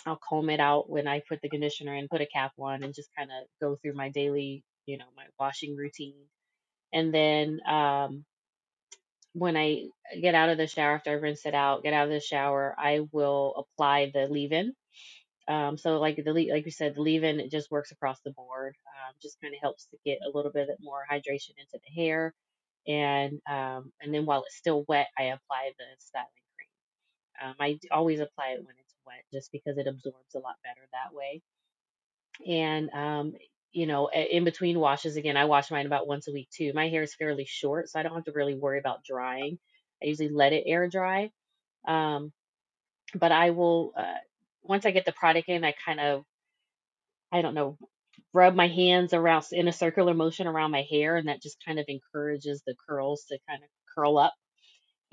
I'll 0.06 0.18
comb 0.28 0.50
it 0.50 0.60
out 0.60 0.90
when 0.90 1.06
I 1.06 1.20
put 1.28 1.40
the 1.42 1.48
conditioner 1.48 1.94
in, 1.94 2.08
put 2.08 2.20
a 2.20 2.26
cap 2.26 2.52
on, 2.58 2.82
and 2.82 2.94
just 2.94 3.10
kind 3.16 3.30
of 3.30 3.46
go 3.60 3.76
through 3.76 3.94
my 3.94 4.08
daily, 4.10 4.64
you 4.86 4.98
know, 4.98 5.04
my 5.16 5.24
washing 5.38 5.76
routine. 5.76 6.26
And 6.92 7.14
then 7.14 7.60
um, 7.68 8.24
when 9.34 9.56
I 9.56 9.86
get 10.20 10.34
out 10.34 10.50
of 10.50 10.58
the 10.58 10.66
shower, 10.66 10.96
after 10.96 11.10
I 11.10 11.14
rinse 11.14 11.46
it 11.46 11.54
out, 11.54 11.84
get 11.84 11.94
out 11.94 12.06
of 12.06 12.12
the 12.12 12.20
shower, 12.20 12.74
I 12.78 13.02
will 13.12 13.66
apply 13.76 14.10
the 14.14 14.26
leave-in. 14.28 14.74
Um, 15.48 15.76
so 15.76 15.98
like 15.98 16.16
the 16.16 16.32
like 16.32 16.64
you 16.64 16.70
said, 16.70 16.94
the 16.94 17.02
leave-in 17.02 17.40
it 17.40 17.50
just 17.50 17.70
works 17.70 17.90
across 17.92 18.20
the 18.20 18.30
board. 18.32 18.76
Um, 18.86 19.14
just 19.20 19.40
kind 19.40 19.54
of 19.54 19.60
helps 19.60 19.86
to 19.86 19.96
get 20.04 20.18
a 20.26 20.36
little 20.36 20.52
bit 20.52 20.68
more 20.80 21.04
hydration 21.10 21.50
into 21.58 21.78
the 21.82 22.02
hair, 22.02 22.34
and 22.86 23.40
um, 23.50 23.92
and 24.00 24.14
then 24.14 24.24
while 24.26 24.44
it's 24.46 24.56
still 24.56 24.84
wet, 24.88 25.08
I 25.18 25.24
apply 25.24 25.72
the 25.78 25.84
styling 25.98 26.28
cream. 26.56 27.50
Um, 27.50 27.54
I 27.60 27.78
always 27.90 28.20
apply 28.20 28.50
it 28.50 28.64
when 28.64 28.74
it's 28.78 28.94
wet 29.06 29.24
just 29.32 29.50
because 29.52 29.78
it 29.78 29.88
absorbs 29.88 30.34
a 30.34 30.38
lot 30.38 30.56
better 30.62 30.86
that 30.92 31.14
way. 31.14 31.42
And 32.46 32.90
um, 32.90 33.32
you 33.72 33.86
know, 33.86 34.08
in 34.08 34.44
between 34.44 34.78
washes, 34.78 35.16
again, 35.16 35.36
I 35.36 35.46
wash 35.46 35.70
mine 35.70 35.86
about 35.86 36.06
once 36.06 36.28
a 36.28 36.32
week 36.32 36.48
too. 36.50 36.72
My 36.74 36.88
hair 36.88 37.02
is 37.02 37.14
fairly 37.14 37.46
short, 37.46 37.88
so 37.88 37.98
I 37.98 38.02
don't 38.02 38.14
have 38.14 38.24
to 38.24 38.32
really 38.32 38.54
worry 38.54 38.78
about 38.78 39.04
drying. 39.04 39.58
I 40.02 40.06
usually 40.06 40.28
let 40.28 40.52
it 40.52 40.64
air 40.66 40.88
dry. 40.88 41.30
Um, 41.86 42.32
but 43.14 43.32
I 43.32 43.50
will, 43.50 43.92
uh, 43.96 44.02
once 44.62 44.86
I 44.86 44.90
get 44.90 45.04
the 45.04 45.12
product 45.12 45.48
in, 45.48 45.64
I 45.64 45.74
kind 45.84 46.00
of, 46.00 46.24
I 47.32 47.42
don't 47.42 47.54
know, 47.54 47.76
rub 48.32 48.54
my 48.54 48.68
hands 48.68 49.12
around 49.12 49.44
in 49.52 49.68
a 49.68 49.72
circular 49.72 50.14
motion 50.14 50.46
around 50.46 50.70
my 50.70 50.86
hair, 50.90 51.16
and 51.16 51.28
that 51.28 51.42
just 51.42 51.62
kind 51.64 51.78
of 51.78 51.86
encourages 51.88 52.62
the 52.66 52.74
curls 52.88 53.24
to 53.28 53.38
kind 53.48 53.62
of 53.62 53.68
curl 53.94 54.18
up. 54.18 54.34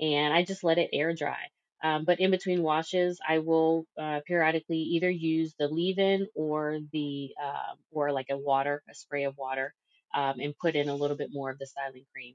And 0.00 0.32
I 0.32 0.44
just 0.44 0.64
let 0.64 0.78
it 0.78 0.90
air 0.92 1.14
dry. 1.14 1.38
Um, 1.82 2.04
but 2.04 2.20
in 2.20 2.30
between 2.30 2.62
washes, 2.62 3.20
I 3.26 3.38
will 3.38 3.86
uh, 3.98 4.20
periodically 4.26 4.78
either 4.78 5.10
use 5.10 5.54
the 5.58 5.68
leave-in 5.68 6.26
or 6.34 6.78
the 6.92 7.30
uh, 7.42 7.74
or 7.90 8.12
like 8.12 8.26
a 8.30 8.36
water, 8.36 8.82
a 8.90 8.94
spray 8.94 9.24
of 9.24 9.36
water, 9.38 9.74
um, 10.14 10.34
and 10.40 10.56
put 10.58 10.74
in 10.74 10.88
a 10.88 10.94
little 10.94 11.16
bit 11.16 11.30
more 11.32 11.50
of 11.50 11.58
the 11.58 11.66
styling 11.66 12.04
cream 12.12 12.34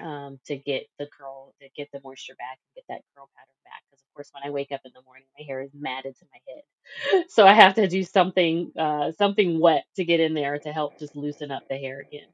um, 0.00 0.38
to 0.46 0.56
get 0.56 0.86
the 0.98 1.06
curl, 1.16 1.54
to 1.60 1.68
get 1.76 1.88
the 1.92 2.00
moisture 2.04 2.34
back, 2.36 2.58
and 2.62 2.74
get 2.74 2.84
that 2.88 3.02
curl 3.14 3.28
pattern 3.36 3.54
back. 3.64 3.82
Because 3.90 4.02
of 4.02 4.14
course, 4.14 4.30
when 4.32 4.42
I 4.44 4.50
wake 4.50 4.72
up 4.72 4.80
in 4.84 4.92
the 4.94 5.02
morning, 5.02 5.26
my 5.38 5.44
hair 5.44 5.60
is 5.62 5.70
matted 5.74 6.16
to 6.18 6.26
my 6.32 6.40
head, 6.48 7.24
so 7.28 7.46
I 7.46 7.52
have 7.54 7.74
to 7.74 7.88
do 7.88 8.02
something 8.04 8.72
uh, 8.78 9.12
something 9.12 9.60
wet 9.60 9.84
to 9.96 10.04
get 10.04 10.20
in 10.20 10.34
there 10.34 10.58
to 10.60 10.72
help 10.72 10.98
just 10.98 11.16
loosen 11.16 11.50
up 11.50 11.64
the 11.68 11.76
hair 11.76 12.00
again. 12.00 12.28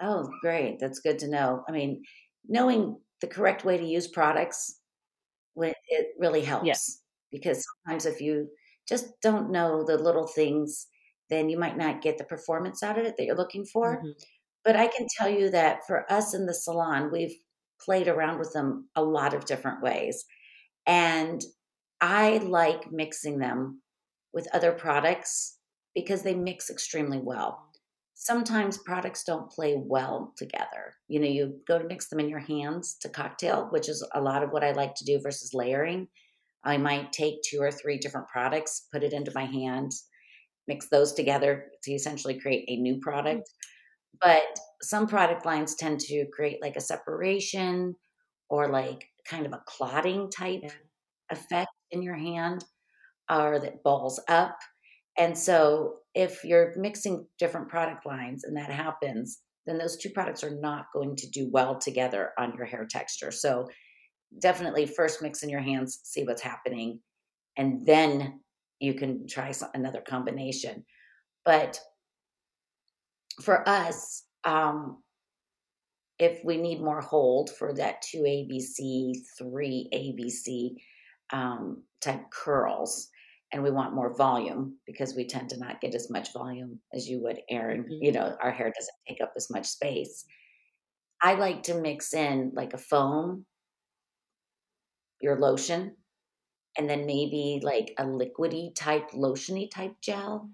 Oh, 0.00 0.28
great! 0.40 0.78
That's 0.80 1.00
good 1.00 1.18
to 1.20 1.28
know. 1.28 1.64
I 1.68 1.72
mean, 1.72 2.02
knowing 2.48 3.00
the 3.20 3.26
correct 3.28 3.64
way 3.64 3.78
to 3.78 3.84
use 3.84 4.08
products 4.08 4.78
it 5.88 6.08
really 6.18 6.42
helps 6.42 6.66
Yes. 6.66 7.00
because 7.30 7.64
sometimes 7.84 8.06
if 8.06 8.20
you 8.20 8.48
just 8.88 9.06
don't 9.22 9.50
know 9.50 9.84
the 9.84 9.96
little 9.98 10.26
things 10.26 10.86
then 11.30 11.48
you 11.48 11.58
might 11.58 11.76
not 11.76 12.02
get 12.02 12.18
the 12.18 12.24
performance 12.24 12.82
out 12.82 12.98
of 12.98 13.04
it 13.06 13.16
that 13.16 13.24
you're 13.26 13.36
looking 13.36 13.64
for 13.66 13.98
hmm 14.00 14.12
but 14.64 14.76
i 14.76 14.86
can 14.86 15.06
tell 15.18 15.28
you 15.28 15.50
that 15.50 15.80
for 15.86 16.10
us 16.12 16.34
in 16.34 16.46
the 16.46 16.54
salon 16.54 17.10
we've 17.12 17.34
played 17.80 18.08
around 18.08 18.38
with 18.38 18.52
them 18.52 18.88
a 18.96 19.02
lot 19.02 19.34
of 19.34 19.44
different 19.44 19.82
ways 19.82 20.24
and 20.86 21.42
i 22.00 22.38
like 22.38 22.90
mixing 22.92 23.38
them 23.38 23.80
with 24.32 24.48
other 24.54 24.72
products 24.72 25.58
because 25.94 26.22
they 26.22 26.34
mix 26.34 26.70
extremely 26.70 27.18
well 27.18 27.72
sometimes 28.22 28.78
products 28.78 29.24
don't 29.24 29.50
play 29.50 29.74
well 29.76 30.32
together. 30.36 30.94
You 31.08 31.18
know, 31.18 31.26
you 31.26 31.60
go 31.66 31.76
to 31.76 31.88
mix 31.88 32.08
them 32.08 32.20
in 32.20 32.28
your 32.28 32.38
hands 32.38 32.96
to 33.00 33.08
cocktail, 33.08 33.66
which 33.70 33.88
is 33.88 34.06
a 34.14 34.20
lot 34.20 34.44
of 34.44 34.50
what 34.50 34.62
I 34.62 34.70
like 34.70 34.94
to 34.96 35.04
do 35.04 35.20
versus 35.20 35.52
layering. 35.52 36.06
I 36.64 36.76
might 36.76 37.12
take 37.12 37.42
two 37.42 37.60
or 37.60 37.72
three 37.72 37.98
different 37.98 38.28
products, 38.28 38.86
put 38.92 39.02
it 39.02 39.12
into 39.12 39.32
my 39.34 39.44
hands, 39.44 40.06
mix 40.68 40.88
those 40.88 41.12
together 41.12 41.64
to 41.82 41.92
essentially 41.92 42.38
create 42.38 42.64
a 42.68 42.76
new 42.76 42.96
mm. 42.96 43.00
product. 43.00 43.50
But 44.20 44.58
some 44.82 45.06
product 45.06 45.44
lines 45.46 45.74
tend 45.74 46.00
to 46.00 46.26
create 46.32 46.60
like 46.62 46.76
a 46.76 46.80
separation 46.80 47.94
or 48.48 48.68
like 48.68 49.08
kind 49.26 49.46
of 49.46 49.52
a 49.52 49.62
clotting 49.66 50.30
type 50.30 50.62
Yeah. 50.62 50.70
effect 51.30 51.70
in 51.90 52.02
your 52.02 52.16
hand 52.16 52.64
or 53.30 53.58
that 53.60 53.82
balls 53.82 54.20
up. 54.28 54.58
And 55.16 55.36
so 55.38 56.00
if 56.14 56.44
you're 56.44 56.74
mixing 56.76 57.28
different 57.38 57.68
product 57.68 58.06
lines 58.06 58.44
and 58.44 58.56
that 58.56 58.70
happens, 58.70 59.42
then 59.66 59.78
those 59.78 59.96
two 59.96 60.10
products 60.10 60.42
are 60.44 60.54
not 60.60 60.86
going 60.92 61.16
to 61.16 61.30
do 61.30 61.48
well 61.52 61.78
together 61.78 62.32
on 62.38 62.54
your 62.56 62.66
hair 62.66 62.86
texture. 62.88 63.30
So 63.30 63.68
definitely 64.40 64.86
first 64.86 65.22
mix 65.22 65.42
in 65.42 65.50
your 65.50 65.60
hands, 65.60 66.00
see 66.04 66.24
what's 66.24 66.42
happening, 66.42 67.00
and 67.56 67.86
then 67.86 68.40
you 68.80 68.94
can 68.94 69.26
try 69.28 69.52
another 69.74 70.02
combination. 70.02 70.84
But 71.44 71.80
for 73.42 73.68
us, 73.68 74.24
um, 74.44 75.02
if 76.18 76.44
we 76.44 76.56
need 76.56 76.80
more 76.80 77.00
hold 77.00 77.50
for 77.50 77.72
that 77.74 78.02
2 78.02 78.18
ABC, 78.18 79.14
3 79.38 79.88
ABC 79.92 80.76
um, 81.32 81.82
type 82.00 82.30
curls, 82.30 83.08
and 83.52 83.62
we 83.62 83.70
want 83.70 83.94
more 83.94 84.14
volume 84.16 84.78
because 84.86 85.14
we 85.14 85.26
tend 85.26 85.50
to 85.50 85.58
not 85.58 85.80
get 85.80 85.94
as 85.94 86.10
much 86.10 86.32
volume 86.32 86.80
as 86.94 87.08
you 87.08 87.20
would, 87.22 87.40
Erin. 87.50 87.84
Mhm. 87.84 87.98
You 88.02 88.12
know, 88.12 88.36
our 88.40 88.50
hair 88.50 88.72
doesn't 88.72 88.94
take 89.08 89.20
up 89.20 89.32
as 89.36 89.50
much 89.50 89.66
space. 89.66 90.24
I 91.20 91.34
like 91.34 91.62
to 91.64 91.74
mix 91.80 92.14
in 92.14 92.52
like 92.54 92.72
a 92.74 92.78
foam, 92.78 93.46
your 95.20 95.38
lotion, 95.38 95.96
and 96.76 96.88
then 96.88 97.06
maybe 97.06 97.60
like 97.62 97.94
a 97.98 98.04
liquidy 98.04 98.74
type, 98.74 99.10
lotiony 99.10 99.70
type 99.70 99.94
gel. 100.00 100.50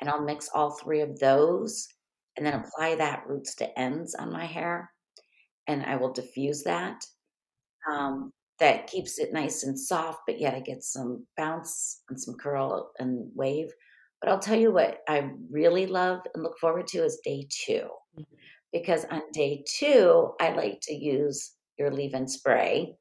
And 0.00 0.08
I'll 0.08 0.22
mix 0.22 0.48
all 0.54 0.70
three 0.72 1.00
of 1.00 1.18
those 1.18 1.88
and 2.36 2.46
then 2.46 2.54
apply 2.54 2.96
that 2.96 3.24
roots 3.28 3.54
to 3.56 3.78
ends 3.78 4.14
on 4.14 4.32
my 4.32 4.46
hair. 4.46 4.90
And 5.68 5.84
I 5.86 5.96
will 5.96 6.12
diffuse 6.12 6.64
that. 6.64 7.04
Um, 7.90 8.32
that 8.60 8.86
keeps 8.86 9.18
it 9.18 9.32
nice 9.32 9.64
and 9.64 9.78
soft, 9.78 10.20
but 10.26 10.40
yet 10.40 10.54
I 10.54 10.60
get 10.60 10.82
some 10.84 11.26
bounce 11.36 12.02
and 12.08 12.20
some 12.20 12.34
curl 12.36 12.92
and 12.98 13.30
wave. 13.34 13.70
But 14.20 14.30
I'll 14.30 14.38
tell 14.38 14.58
you 14.58 14.72
what 14.72 15.00
I 15.08 15.30
really 15.50 15.86
love 15.86 16.20
and 16.34 16.42
look 16.44 16.58
forward 16.60 16.86
to 16.88 17.04
is 17.04 17.20
day 17.24 17.46
two. 17.50 17.88
Mhm. 18.18 18.26
Because 18.72 19.04
on 19.06 19.22
day 19.32 19.64
two, 19.66 20.34
I 20.40 20.50
like 20.54 20.80
to 20.82 20.94
use 20.94 21.54
your 21.78 21.90
leave 21.92 22.14
in 22.14 22.28
spray 22.28 22.96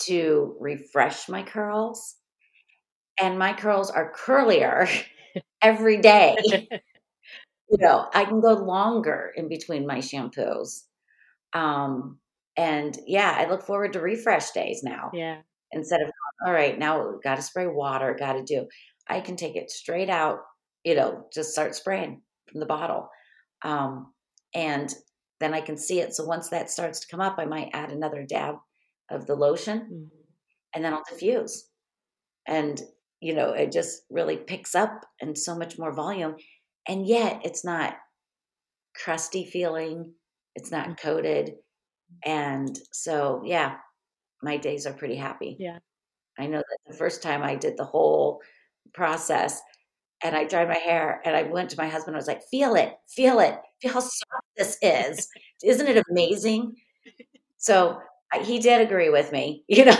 to 0.00 0.56
refresh 0.60 1.28
my 1.28 1.42
curls. 1.42 2.16
And 3.20 3.38
my 3.38 3.52
curls 3.52 3.90
are 3.90 4.12
curlier 4.12 4.88
every 5.62 5.98
day. 5.98 6.36
you 7.72 7.78
know, 7.80 8.08
I 8.14 8.26
can 8.26 8.40
go 8.42 8.54
longer 8.54 9.32
in 9.36 9.48
between 9.48 9.86
my 9.88 9.98
shampoos. 10.00 10.84
Um, 11.54 12.18
and 12.56 12.98
yeah, 13.06 13.36
I 13.38 13.48
look 13.48 13.62
forward 13.62 13.92
to 13.94 14.00
refresh 14.00 14.50
days 14.52 14.82
now 14.82 15.10
yeah. 15.14 15.42
instead 15.72 16.02
of 16.02 16.10
all 16.46 16.52
right, 16.52 16.78
now 16.78 17.18
got 17.24 17.36
to 17.36 17.42
spray 17.42 17.66
water, 17.68 18.16
got 18.18 18.34
to 18.34 18.44
do. 18.44 18.66
I 19.08 19.20
can 19.20 19.36
take 19.36 19.56
it 19.56 19.70
straight 19.70 20.10
out, 20.10 20.40
you 20.84 20.94
know, 20.96 21.26
just 21.34 21.52
start 21.52 21.74
spraying 21.74 22.22
from 22.50 22.60
the 22.60 22.66
bottle. 22.66 23.08
Um, 23.64 24.12
and 24.54 24.94
then 25.40 25.54
I 25.54 25.60
can 25.60 25.76
see 25.76 26.00
it. 26.00 26.14
So 26.14 26.24
once 26.24 26.50
that 26.50 26.70
starts 26.70 27.00
to 27.00 27.08
come 27.08 27.20
up, 27.20 27.36
I 27.38 27.46
might 27.46 27.70
add 27.74 27.90
another 27.92 28.24
dab 28.24 28.56
of 29.10 29.26
the 29.26 29.36
lotion 29.36 29.80
Mhm. 29.92 30.10
and 30.74 30.84
then 30.84 30.94
I'll 30.94 31.04
diffuse. 31.08 31.70
And, 32.46 32.80
you 33.20 33.34
know, 33.34 33.50
it 33.52 33.72
just 33.72 34.02
really 34.10 34.36
picks 34.36 34.74
up 34.74 35.04
and 35.20 35.36
so 35.38 35.56
much 35.56 35.78
more 35.78 35.92
volume. 35.92 36.36
And 36.88 37.06
yet 37.06 37.42
it's 37.44 37.64
not 37.64 37.94
crusty 38.94 39.44
feeling, 39.44 40.12
it's 40.54 40.70
not 40.70 40.88
mm. 40.88 41.00
coated. 41.00 41.54
And 42.24 42.78
so, 42.92 43.42
yeah, 43.44 43.76
my 44.42 44.56
days 44.56 44.86
are 44.86 44.92
pretty 44.92 45.16
happy. 45.16 45.56
Yeah. 45.58 45.78
I 46.38 46.46
know 46.46 46.58
that 46.58 46.78
the 46.86 46.96
first 46.96 47.22
time 47.22 47.42
I 47.42 47.54
did 47.54 47.76
the 47.76 47.84
whole 47.84 48.40
process 48.94 49.60
and 50.22 50.36
I 50.36 50.44
dried 50.44 50.68
my 50.68 50.78
hair 50.78 51.20
and 51.24 51.36
I 51.36 51.44
went 51.44 51.70
to 51.70 51.78
my 51.78 51.88
husband, 51.88 52.16
I 52.16 52.18
was 52.18 52.26
like, 52.26 52.42
feel 52.50 52.74
it, 52.74 52.94
feel 53.08 53.40
it, 53.40 53.56
feel 53.80 53.92
how 53.92 54.00
soft 54.00 54.46
this 54.56 54.78
is. 54.82 55.28
Isn't 55.64 55.88
it 55.88 56.02
amazing? 56.10 56.74
So 57.58 57.98
I- 58.32 58.40
he 58.40 58.58
did 58.58 58.80
agree 58.80 59.10
with 59.10 59.32
me. 59.32 59.64
You 59.68 59.86
know, 59.86 59.96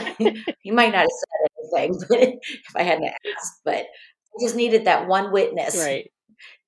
he 0.61 0.71
might 0.71 0.93
not 0.93 1.03
have 1.03 1.09
said 1.11 1.79
anything 1.81 2.01
but 2.09 2.19
if 2.21 2.77
I 2.77 2.83
hadn't 2.83 3.05
asked, 3.07 3.61
but 3.65 3.77
I 3.77 4.41
just 4.41 4.57
needed 4.57 4.85
that 4.87 5.09
one 5.09 5.33
witness 5.33 5.77
Right. 5.77 6.11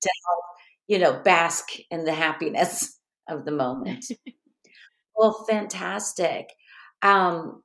To 0.05 0.11
help, 0.27 0.45
you 0.87 0.99
know, 0.99 1.21
bask 1.23 1.67
in 1.91 2.05
the 2.05 2.13
happiness 2.13 2.99
of 3.29 3.45
the 3.45 3.51
moment. 3.51 4.05
well, 5.15 5.45
fantastic. 5.49 6.49
Um, 7.01 7.63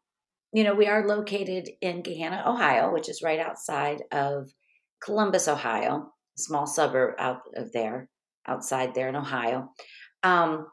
you 0.52 0.64
know, 0.64 0.74
we 0.74 0.86
are 0.86 1.06
located 1.06 1.68
in 1.80 2.02
Gahanna, 2.02 2.46
Ohio, 2.46 2.92
which 2.92 3.08
is 3.08 3.22
right 3.22 3.38
outside 3.38 4.02
of 4.10 4.50
Columbus, 5.02 5.48
Ohio, 5.48 6.12
a 6.36 6.42
small 6.42 6.66
suburb 6.66 7.14
out 7.18 7.42
of 7.54 7.72
there, 7.72 8.08
outside 8.46 8.94
there 8.94 9.08
in 9.08 9.16
Ohio. 9.16 9.70
Um, 10.22 10.66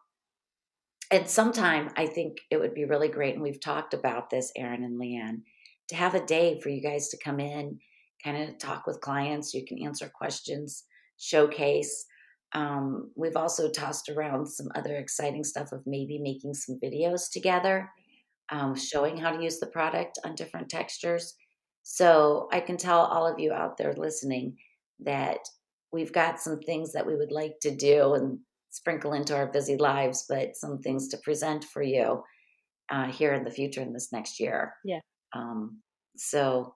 and 1.11 1.29
sometime 1.29 1.91
I 1.95 2.07
think 2.07 2.37
it 2.49 2.59
would 2.59 2.73
be 2.73 2.85
really 2.85 3.07
great, 3.07 3.35
and 3.35 3.43
we've 3.43 3.61
talked 3.61 3.93
about 3.93 4.29
this, 4.29 4.51
Erin 4.55 4.83
and 4.83 4.97
Leigh-Ann, 4.97 5.43
to 5.89 5.95
have 5.95 6.15
a 6.15 6.25
day 6.25 6.59
for 6.59 6.69
you 6.69 6.81
guys 6.81 7.09
to 7.09 7.17
come 7.23 7.39
in, 7.39 7.79
kind 8.23 8.49
of 8.49 8.57
talk 8.57 8.85
with 8.85 8.99
clients. 8.99 9.53
You 9.53 9.63
can 9.65 9.81
answer 9.83 10.11
questions, 10.13 10.83
showcase. 11.17 12.05
Um, 12.53 13.11
we've 13.15 13.35
also 13.35 13.69
tossed 13.69 14.09
around 14.09 14.47
some 14.47 14.67
other 14.75 14.95
exciting 14.95 15.43
stuff 15.43 15.71
of 15.71 15.81
maybe 15.85 16.19
making 16.19 16.53
some 16.53 16.79
videos 16.83 17.29
together, 17.31 17.89
um, 18.49 18.75
showing 18.75 19.17
how 19.17 19.31
to 19.31 19.43
use 19.43 19.59
the 19.59 19.67
product 19.67 20.19
on 20.23 20.35
different 20.35 20.69
textures. 20.69 21.35
So 21.83 22.47
I 22.51 22.59
can 22.59 22.77
tell 22.77 22.99
all 22.99 23.27
of 23.27 23.39
you 23.39 23.53
out 23.53 23.77
there 23.77 23.93
listening 23.93 24.57
that 24.99 25.39
we've 25.91 26.13
got 26.13 26.39
some 26.39 26.59
things 26.59 26.93
that 26.93 27.05
we 27.05 27.15
would 27.15 27.31
like 27.31 27.55
to 27.61 27.75
do 27.75 28.13
and 28.13 28.39
sprinkle 28.69 29.13
into 29.13 29.35
our 29.35 29.47
busy 29.51 29.77
lives, 29.77 30.25
but 30.27 30.55
some 30.55 30.79
things 30.79 31.07
to 31.09 31.17
present 31.17 31.63
for 31.63 31.81
you 31.81 32.23
uh, 32.89 33.07
here 33.07 33.33
in 33.33 33.43
the 33.43 33.51
future 33.51 33.81
in 33.81 33.93
this 33.93 34.09
next 34.11 34.39
year. 34.39 34.73
Yeah. 34.83 34.99
Um, 35.35 35.81
so 36.15 36.75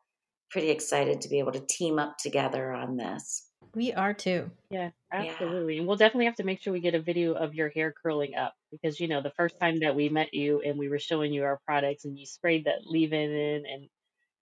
pretty 0.50 0.70
excited 0.70 1.22
to 1.22 1.30
be 1.30 1.40
able 1.40 1.54
to 1.54 1.66
team 1.70 2.00
up 2.00 2.18
together 2.18 2.74
on 2.74 2.98
this. 2.98 3.48
We 3.74 3.94
are 3.94 4.14
too. 4.14 4.52
Yeah, 4.70 4.92
Yeah. 5.14 5.20
absolutely. 5.32 5.78
And 5.78 5.88
we'll 5.88 5.98
definitely 5.98 6.26
have 6.26 6.36
to 6.38 6.44
make 6.44 6.62
sure 6.62 6.74
we 6.74 6.82
get 6.82 6.96
a 6.96 7.02
video 7.02 7.34
of 7.34 7.56
your 7.56 7.70
hair 7.70 7.94
curling 8.04 8.36
up 8.36 8.54
because 8.72 9.00
you 9.00 9.08
know 9.08 9.22
the 9.22 9.32
first 9.32 9.60
time 9.60 9.80
that 9.80 9.96
we 9.96 10.10
met 10.10 10.34
you 10.34 10.62
and 10.62 10.78
we 10.78 10.90
were 10.90 11.00
showing 11.00 11.34
you 11.34 11.44
our 11.44 11.60
products 11.66 12.06
and 12.06 12.18
you 12.20 12.26
sprayed 12.26 12.66
that 12.66 12.86
leave-in 12.86 13.32
in 13.32 13.64
and 13.66 13.90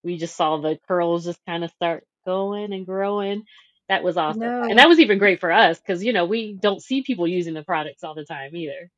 we 0.04 0.18
just 0.18 0.36
saw 0.36 0.58
the 0.58 0.80
curls 0.88 1.26
just 1.26 1.40
kind 1.46 1.64
of 1.64 1.72
start 1.72 2.06
going 2.26 2.74
and 2.74 2.86
growing. 2.86 3.44
That 3.88 4.04
was 4.04 4.18
awesome. 4.18 4.42
No. 4.42 4.64
And 4.64 4.78
that 4.80 4.88
was 4.88 5.00
even 5.00 5.18
great 5.18 5.40
for 5.40 5.52
us 5.52 5.80
because 5.80 6.04
you 6.04 6.14
know 6.14 6.26
we 6.26 6.54
don't 6.54 6.82
see 6.82 7.02
people 7.04 7.28
using 7.28 7.54
the 7.54 7.64
products 7.64 8.04
all 8.04 8.16
the 8.16 8.26
time 8.26 8.56
either. 8.56 8.90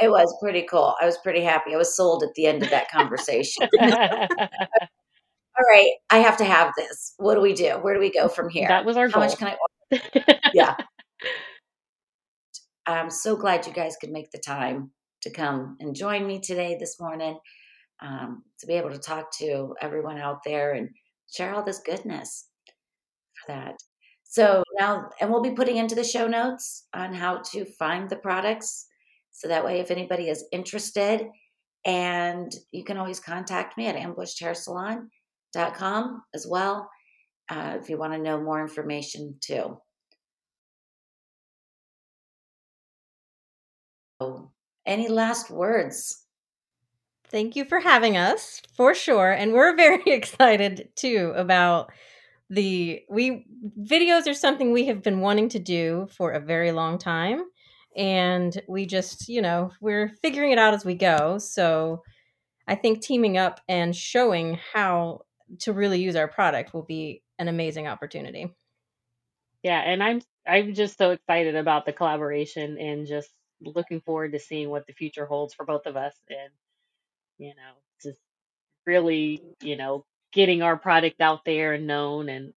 It 0.00 0.10
was 0.10 0.34
pretty 0.40 0.62
cool. 0.62 0.94
I 1.00 1.04
was 1.04 1.18
pretty 1.18 1.42
happy. 1.42 1.74
I 1.74 1.76
was 1.76 1.94
sold 1.94 2.22
at 2.22 2.30
the 2.34 2.46
end 2.46 2.62
of 2.62 2.70
that 2.70 2.90
conversation. 2.92 3.68
All 5.60 5.66
right, 5.76 5.92
I 6.08 6.18
have 6.20 6.38
to 6.38 6.44
have 6.44 6.72
this. 6.76 7.12
What 7.18 7.34
do 7.34 7.42
we 7.42 7.52
do? 7.52 7.72
Where 7.82 7.92
do 7.92 8.00
we 8.00 8.10
go 8.10 8.28
from 8.28 8.48
here? 8.48 8.68
that 8.68 8.86
was 8.86 8.96
our 8.96 9.08
How 9.08 9.14
goal. 9.14 9.24
much 9.24 9.36
can 9.38 9.48
I 9.48 9.56
order? 9.92 10.40
Yeah. 10.54 10.74
I'm 12.86 13.10
so 13.10 13.36
glad 13.36 13.66
you 13.66 13.72
guys 13.74 13.96
could 14.00 14.10
make 14.10 14.30
the 14.30 14.38
time 14.38 14.90
to 15.22 15.30
come 15.30 15.76
and 15.80 15.94
join 15.94 16.26
me 16.26 16.40
today, 16.40 16.78
this 16.80 16.98
morning, 16.98 17.38
um, 18.00 18.42
to 18.58 18.66
be 18.66 18.72
able 18.72 18.90
to 18.90 18.98
talk 18.98 19.30
to 19.38 19.74
everyone 19.82 20.16
out 20.18 20.38
there 20.46 20.72
and 20.72 20.88
share 21.30 21.54
all 21.54 21.62
this 21.62 21.80
goodness 21.84 22.46
for 23.44 23.52
that. 23.52 23.74
So 24.24 24.62
now, 24.78 25.10
and 25.20 25.30
we'll 25.30 25.42
be 25.42 25.50
putting 25.50 25.76
into 25.76 25.94
the 25.94 26.04
show 26.04 26.26
notes 26.26 26.86
on 26.94 27.12
how 27.12 27.42
to 27.52 27.66
find 27.66 28.08
the 28.08 28.16
products. 28.16 28.86
So 29.32 29.48
that 29.48 29.64
way, 29.64 29.80
if 29.80 29.90
anybody 29.90 30.30
is 30.30 30.46
interested, 30.52 31.26
and 31.84 32.50
you 32.72 32.82
can 32.84 32.96
always 32.96 33.20
contact 33.20 33.76
me 33.76 33.88
at 33.88 33.96
ambushedhairsalon.com 35.56 36.22
as 36.34 36.46
well 36.48 36.90
uh, 37.48 37.78
if 37.80 37.88
you 37.88 37.98
want 37.98 38.12
to 38.12 38.18
know 38.18 38.40
more 38.40 38.60
information 38.60 39.36
too. 39.40 39.78
So, 44.20 44.50
any 44.86 45.08
last 45.08 45.50
words? 45.50 46.26
Thank 47.28 47.56
you 47.56 47.64
for 47.64 47.80
having 47.80 48.16
us 48.16 48.60
for 48.76 48.94
sure. 48.94 49.30
And 49.30 49.52
we're 49.52 49.76
very 49.76 50.02
excited 50.06 50.90
too 50.96 51.32
about 51.36 51.90
the 52.50 53.02
we 53.08 53.46
videos 53.80 54.26
are 54.26 54.34
something 54.34 54.72
we 54.72 54.86
have 54.86 55.02
been 55.02 55.20
wanting 55.20 55.48
to 55.48 55.60
do 55.60 56.08
for 56.10 56.32
a 56.32 56.40
very 56.40 56.72
long 56.72 56.98
time 56.98 57.44
and 57.96 58.60
we 58.68 58.84
just 58.84 59.28
you 59.28 59.40
know 59.40 59.70
we're 59.80 60.08
figuring 60.20 60.50
it 60.50 60.58
out 60.58 60.74
as 60.74 60.84
we 60.84 60.94
go 60.94 61.38
so 61.38 62.02
i 62.66 62.74
think 62.74 63.00
teaming 63.00 63.38
up 63.38 63.60
and 63.68 63.94
showing 63.94 64.58
how 64.72 65.20
to 65.58 65.72
really 65.72 66.00
use 66.00 66.16
our 66.16 66.28
product 66.28 66.72
will 66.72 66.82
be 66.82 67.22
an 67.38 67.48
amazing 67.48 67.86
opportunity 67.86 68.54
Yeah, 69.62 69.80
and 69.80 70.02
I'm 70.02 70.22
I'm 70.46 70.74
just 70.74 70.96
so 70.98 71.10
excited 71.10 71.56
about 71.56 71.86
the 71.86 71.92
collaboration 71.92 72.78
and 72.78 73.06
just 73.06 73.30
looking 73.62 74.00
forward 74.00 74.32
to 74.32 74.38
seeing 74.38 74.70
what 74.70 74.86
the 74.86 74.94
future 74.94 75.26
holds 75.26 75.54
for 75.54 75.66
both 75.66 75.86
of 75.86 75.96
us 75.96 76.14
and 76.28 76.50
you 77.38 77.48
know, 77.48 77.72
just 78.02 78.20
really, 78.86 79.42
you 79.62 79.76
know, 79.76 80.04
getting 80.32 80.62
our 80.62 80.76
product 80.76 81.20
out 81.20 81.44
there 81.44 81.72
and 81.72 81.86
known 81.86 82.28
and 82.28 82.52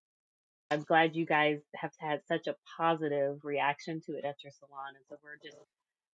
I'm 0.72 0.82
glad 0.82 1.16
you 1.16 1.26
guys 1.26 1.60
have 1.76 1.92
had 2.00 2.22
such 2.28 2.48
a 2.48 2.56
positive 2.78 3.40
reaction 3.44 4.02
to 4.08 4.14
it 4.14 4.26
at 4.26 4.44
your 4.44 4.52
salon 4.52 4.96
and 4.96 5.06
so 5.10 5.18
we're 5.24 5.38
just 5.44 5.58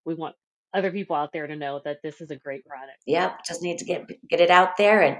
we 0.05 0.15
want 0.15 0.35
other 0.73 0.91
people 0.91 1.15
out 1.15 1.31
there 1.33 1.47
to 1.47 1.55
know 1.55 1.81
that 1.85 2.01
this 2.03 2.21
is 2.21 2.31
a 2.31 2.35
great 2.35 2.65
product. 2.65 2.99
Yep, 3.07 3.45
just 3.45 3.61
need 3.63 3.79
to 3.79 3.85
get 3.85 4.07
get 4.29 4.41
it 4.41 4.49
out 4.49 4.77
there 4.77 5.01
and 5.01 5.17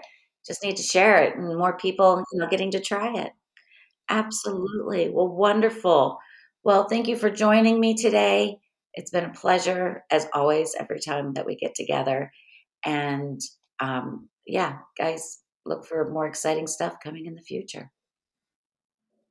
just 0.49 0.63
need 0.63 0.75
to 0.77 0.83
share 0.83 1.23
it 1.23 1.35
and 1.37 1.57
more 1.57 1.77
people, 1.77 2.23
you 2.33 2.39
know, 2.39 2.47
getting 2.49 2.71
to 2.71 2.81
try 2.81 3.13
it. 3.13 3.31
Absolutely. 4.09 5.09
Well, 5.09 5.27
wonderful. 5.27 6.17
Well, 6.63 6.89
thank 6.89 7.07
you 7.07 7.15
for 7.15 7.29
joining 7.29 7.79
me 7.79 7.93
today. 7.95 8.57
It's 8.95 9.11
been 9.11 9.25
a 9.25 9.33
pleasure, 9.33 10.03
as 10.09 10.27
always, 10.33 10.75
every 10.77 10.99
time 10.99 11.33
that 11.33 11.45
we 11.45 11.55
get 11.55 11.75
together. 11.75 12.31
And 12.83 13.39
um, 13.79 14.27
yeah, 14.47 14.79
guys, 14.97 15.39
look 15.65 15.85
for 15.85 16.09
more 16.09 16.25
exciting 16.25 16.65
stuff 16.65 16.95
coming 17.03 17.27
in 17.27 17.35
the 17.35 17.41
future. 17.43 17.91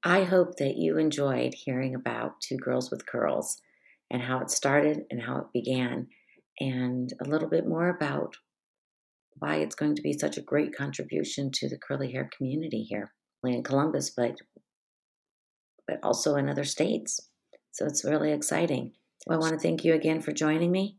I 0.04 0.22
hope 0.22 0.56
that 0.58 0.76
you 0.76 0.96
enjoyed 0.98 1.54
hearing 1.54 1.96
about 1.96 2.40
Two 2.40 2.56
Girls 2.56 2.90
with 2.92 3.04
Curls 3.06 3.60
and 4.10 4.22
how 4.22 4.38
it 4.38 4.50
started 4.50 5.02
and 5.10 5.20
how 5.20 5.38
it 5.38 5.46
began, 5.52 6.06
and 6.60 7.12
a 7.20 7.28
little 7.28 7.48
bit 7.48 7.66
more 7.66 7.88
about 7.88 8.36
why 9.38 9.56
it's 9.56 9.74
going 9.74 9.94
to 9.96 10.02
be 10.02 10.12
such 10.12 10.36
a 10.36 10.42
great 10.42 10.76
contribution 10.76 11.50
to 11.54 11.68
the 11.68 11.78
curly 11.78 12.12
hair 12.12 12.28
community 12.36 12.82
here 12.82 13.12
in 13.44 13.62
Columbus, 13.62 14.10
but 14.10 14.36
but 15.86 16.00
also 16.02 16.36
in 16.36 16.48
other 16.48 16.64
states. 16.64 17.20
So 17.72 17.86
it's 17.86 18.04
really 18.04 18.32
exciting. 18.32 18.92
Well, 19.26 19.38
I 19.38 19.40
want 19.40 19.54
to 19.54 19.58
thank 19.58 19.84
you 19.84 19.94
again 19.94 20.20
for 20.20 20.32
joining 20.32 20.70
me 20.70 20.98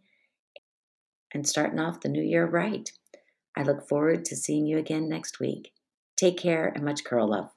and 1.34 1.48
starting 1.48 1.80
off 1.80 2.02
the 2.02 2.10
new 2.10 2.24
year 2.24 2.46
right. 2.46 2.90
I 3.56 3.64
look 3.64 3.88
forward 3.88 4.26
to 4.26 4.36
seeing 4.36 4.66
you 4.66 4.78
again 4.78 5.08
next 5.08 5.40
week. 5.40 5.72
Take 6.18 6.38
care 6.38 6.72
and 6.74 6.84
much 6.84 7.04
curl 7.04 7.30
love. 7.30 7.50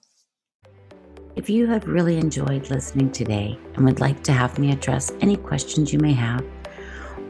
If 1.34 1.48
you 1.48 1.66
have 1.66 1.86
really 1.86 2.18
enjoyed 2.18 2.68
listening 2.68 3.10
today 3.10 3.58
and 3.74 3.86
would 3.86 4.00
like 4.00 4.22
to 4.24 4.32
have 4.32 4.58
me 4.58 4.70
address 4.70 5.12
any 5.22 5.36
questions 5.36 5.92
you 5.92 5.98
may 5.98 6.12
have, 6.12 6.44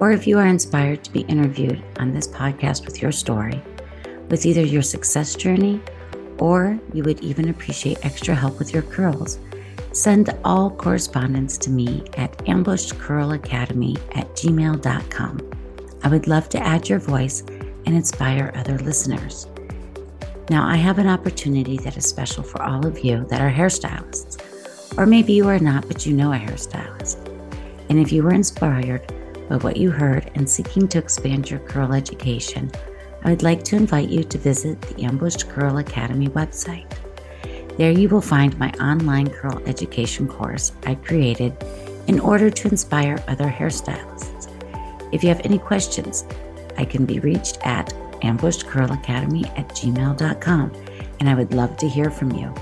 or 0.00 0.10
if 0.10 0.26
you 0.26 0.38
are 0.38 0.46
inspired 0.46 1.04
to 1.04 1.12
be 1.12 1.20
interviewed 1.22 1.82
on 1.98 2.12
this 2.12 2.28
podcast 2.28 2.84
with 2.84 3.00
your 3.00 3.12
story, 3.12 3.62
with 4.28 4.46
either 4.46 4.62
your 4.62 4.82
success 4.82 5.34
journey 5.34 5.80
or 6.38 6.78
you 6.92 7.02
would 7.04 7.20
even 7.20 7.48
appreciate 7.48 8.04
extra 8.04 8.34
help 8.34 8.58
with 8.58 8.72
your 8.72 8.82
curls, 8.82 9.38
send 9.92 10.30
all 10.44 10.70
correspondence 10.70 11.56
to 11.58 11.70
me 11.70 12.02
at 12.16 12.36
ambushedcurlacademy 12.46 13.96
at 14.16 14.28
gmail.com. 14.34 15.50
I 16.02 16.08
would 16.08 16.26
love 16.26 16.48
to 16.48 16.58
add 16.58 16.88
your 16.88 16.98
voice 16.98 17.42
and 17.86 17.94
inspire 17.94 18.52
other 18.56 18.78
listeners. 18.78 19.46
Now, 20.50 20.66
I 20.66 20.76
have 20.76 20.98
an 20.98 21.06
opportunity 21.06 21.78
that 21.78 21.96
is 21.96 22.06
special 22.06 22.42
for 22.42 22.62
all 22.62 22.86
of 22.86 22.98
you 23.00 23.24
that 23.28 23.40
are 23.40 23.50
hairstylists, 23.50 24.42
or 24.98 25.06
maybe 25.06 25.32
you 25.32 25.48
are 25.48 25.58
not, 25.58 25.86
but 25.86 26.04
you 26.04 26.14
know 26.14 26.32
a 26.32 26.36
hairstylist. 26.36 27.28
And 27.88 27.98
if 27.98 28.10
you 28.10 28.22
were 28.22 28.34
inspired 28.34 29.12
by 29.48 29.56
what 29.56 29.76
you 29.76 29.90
heard 29.90 30.30
and 30.34 30.48
seeking 30.48 30.88
to 30.88 30.98
expand 30.98 31.50
your 31.50 31.60
curl 31.60 31.92
education, 31.92 32.70
I 33.24 33.30
would 33.30 33.42
like 33.42 33.62
to 33.64 33.76
invite 33.76 34.08
you 34.08 34.24
to 34.24 34.38
visit 34.38 34.80
the 34.82 35.04
Ambushed 35.04 35.48
Curl 35.48 35.78
Academy 35.78 36.28
website. 36.28 36.90
There 37.78 37.92
you 37.92 38.08
will 38.08 38.20
find 38.20 38.58
my 38.58 38.70
online 38.80 39.30
curl 39.30 39.62
education 39.66 40.28
course 40.28 40.72
I 40.86 40.96
created 40.96 41.56
in 42.06 42.20
order 42.20 42.50
to 42.50 42.68
inspire 42.68 43.22
other 43.28 43.48
hairstylists. 43.48 44.48
If 45.12 45.22
you 45.22 45.28
have 45.28 45.44
any 45.44 45.58
questions, 45.58 46.24
I 46.76 46.84
can 46.84 47.06
be 47.06 47.20
reached 47.20 47.58
at 47.64 47.92
ambushedcurlacademy 48.22 49.46
at 49.58 49.68
gmail.com, 49.70 50.72
and 51.20 51.28
I 51.28 51.34
would 51.34 51.54
love 51.54 51.76
to 51.78 51.88
hear 51.88 52.10
from 52.10 52.32
you. 52.32 52.52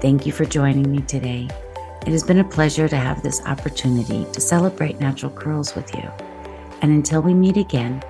Thank 0.00 0.26
you 0.26 0.32
for 0.32 0.44
joining 0.44 0.90
me 0.90 1.02
today. 1.02 1.48
It 2.02 2.08
has 2.08 2.24
been 2.24 2.40
a 2.40 2.44
pleasure 2.44 2.88
to 2.88 2.96
have 2.96 3.22
this 3.22 3.40
opportunity 3.42 4.26
to 4.32 4.40
celebrate 4.40 4.98
natural 4.98 5.30
curls 5.30 5.76
with 5.76 5.94
you. 5.94 6.10
And 6.82 6.90
until 6.90 7.22
we 7.22 7.32
meet 7.32 7.56
again, 7.56 8.02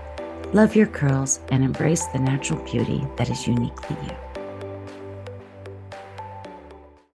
love 0.54 0.74
your 0.74 0.86
curls 0.86 1.40
and 1.50 1.62
embrace 1.62 2.06
the 2.06 2.18
natural 2.18 2.58
beauty 2.64 3.06
that 3.18 3.28
is 3.28 3.46
uniquely 3.46 3.96
you. 4.06 4.21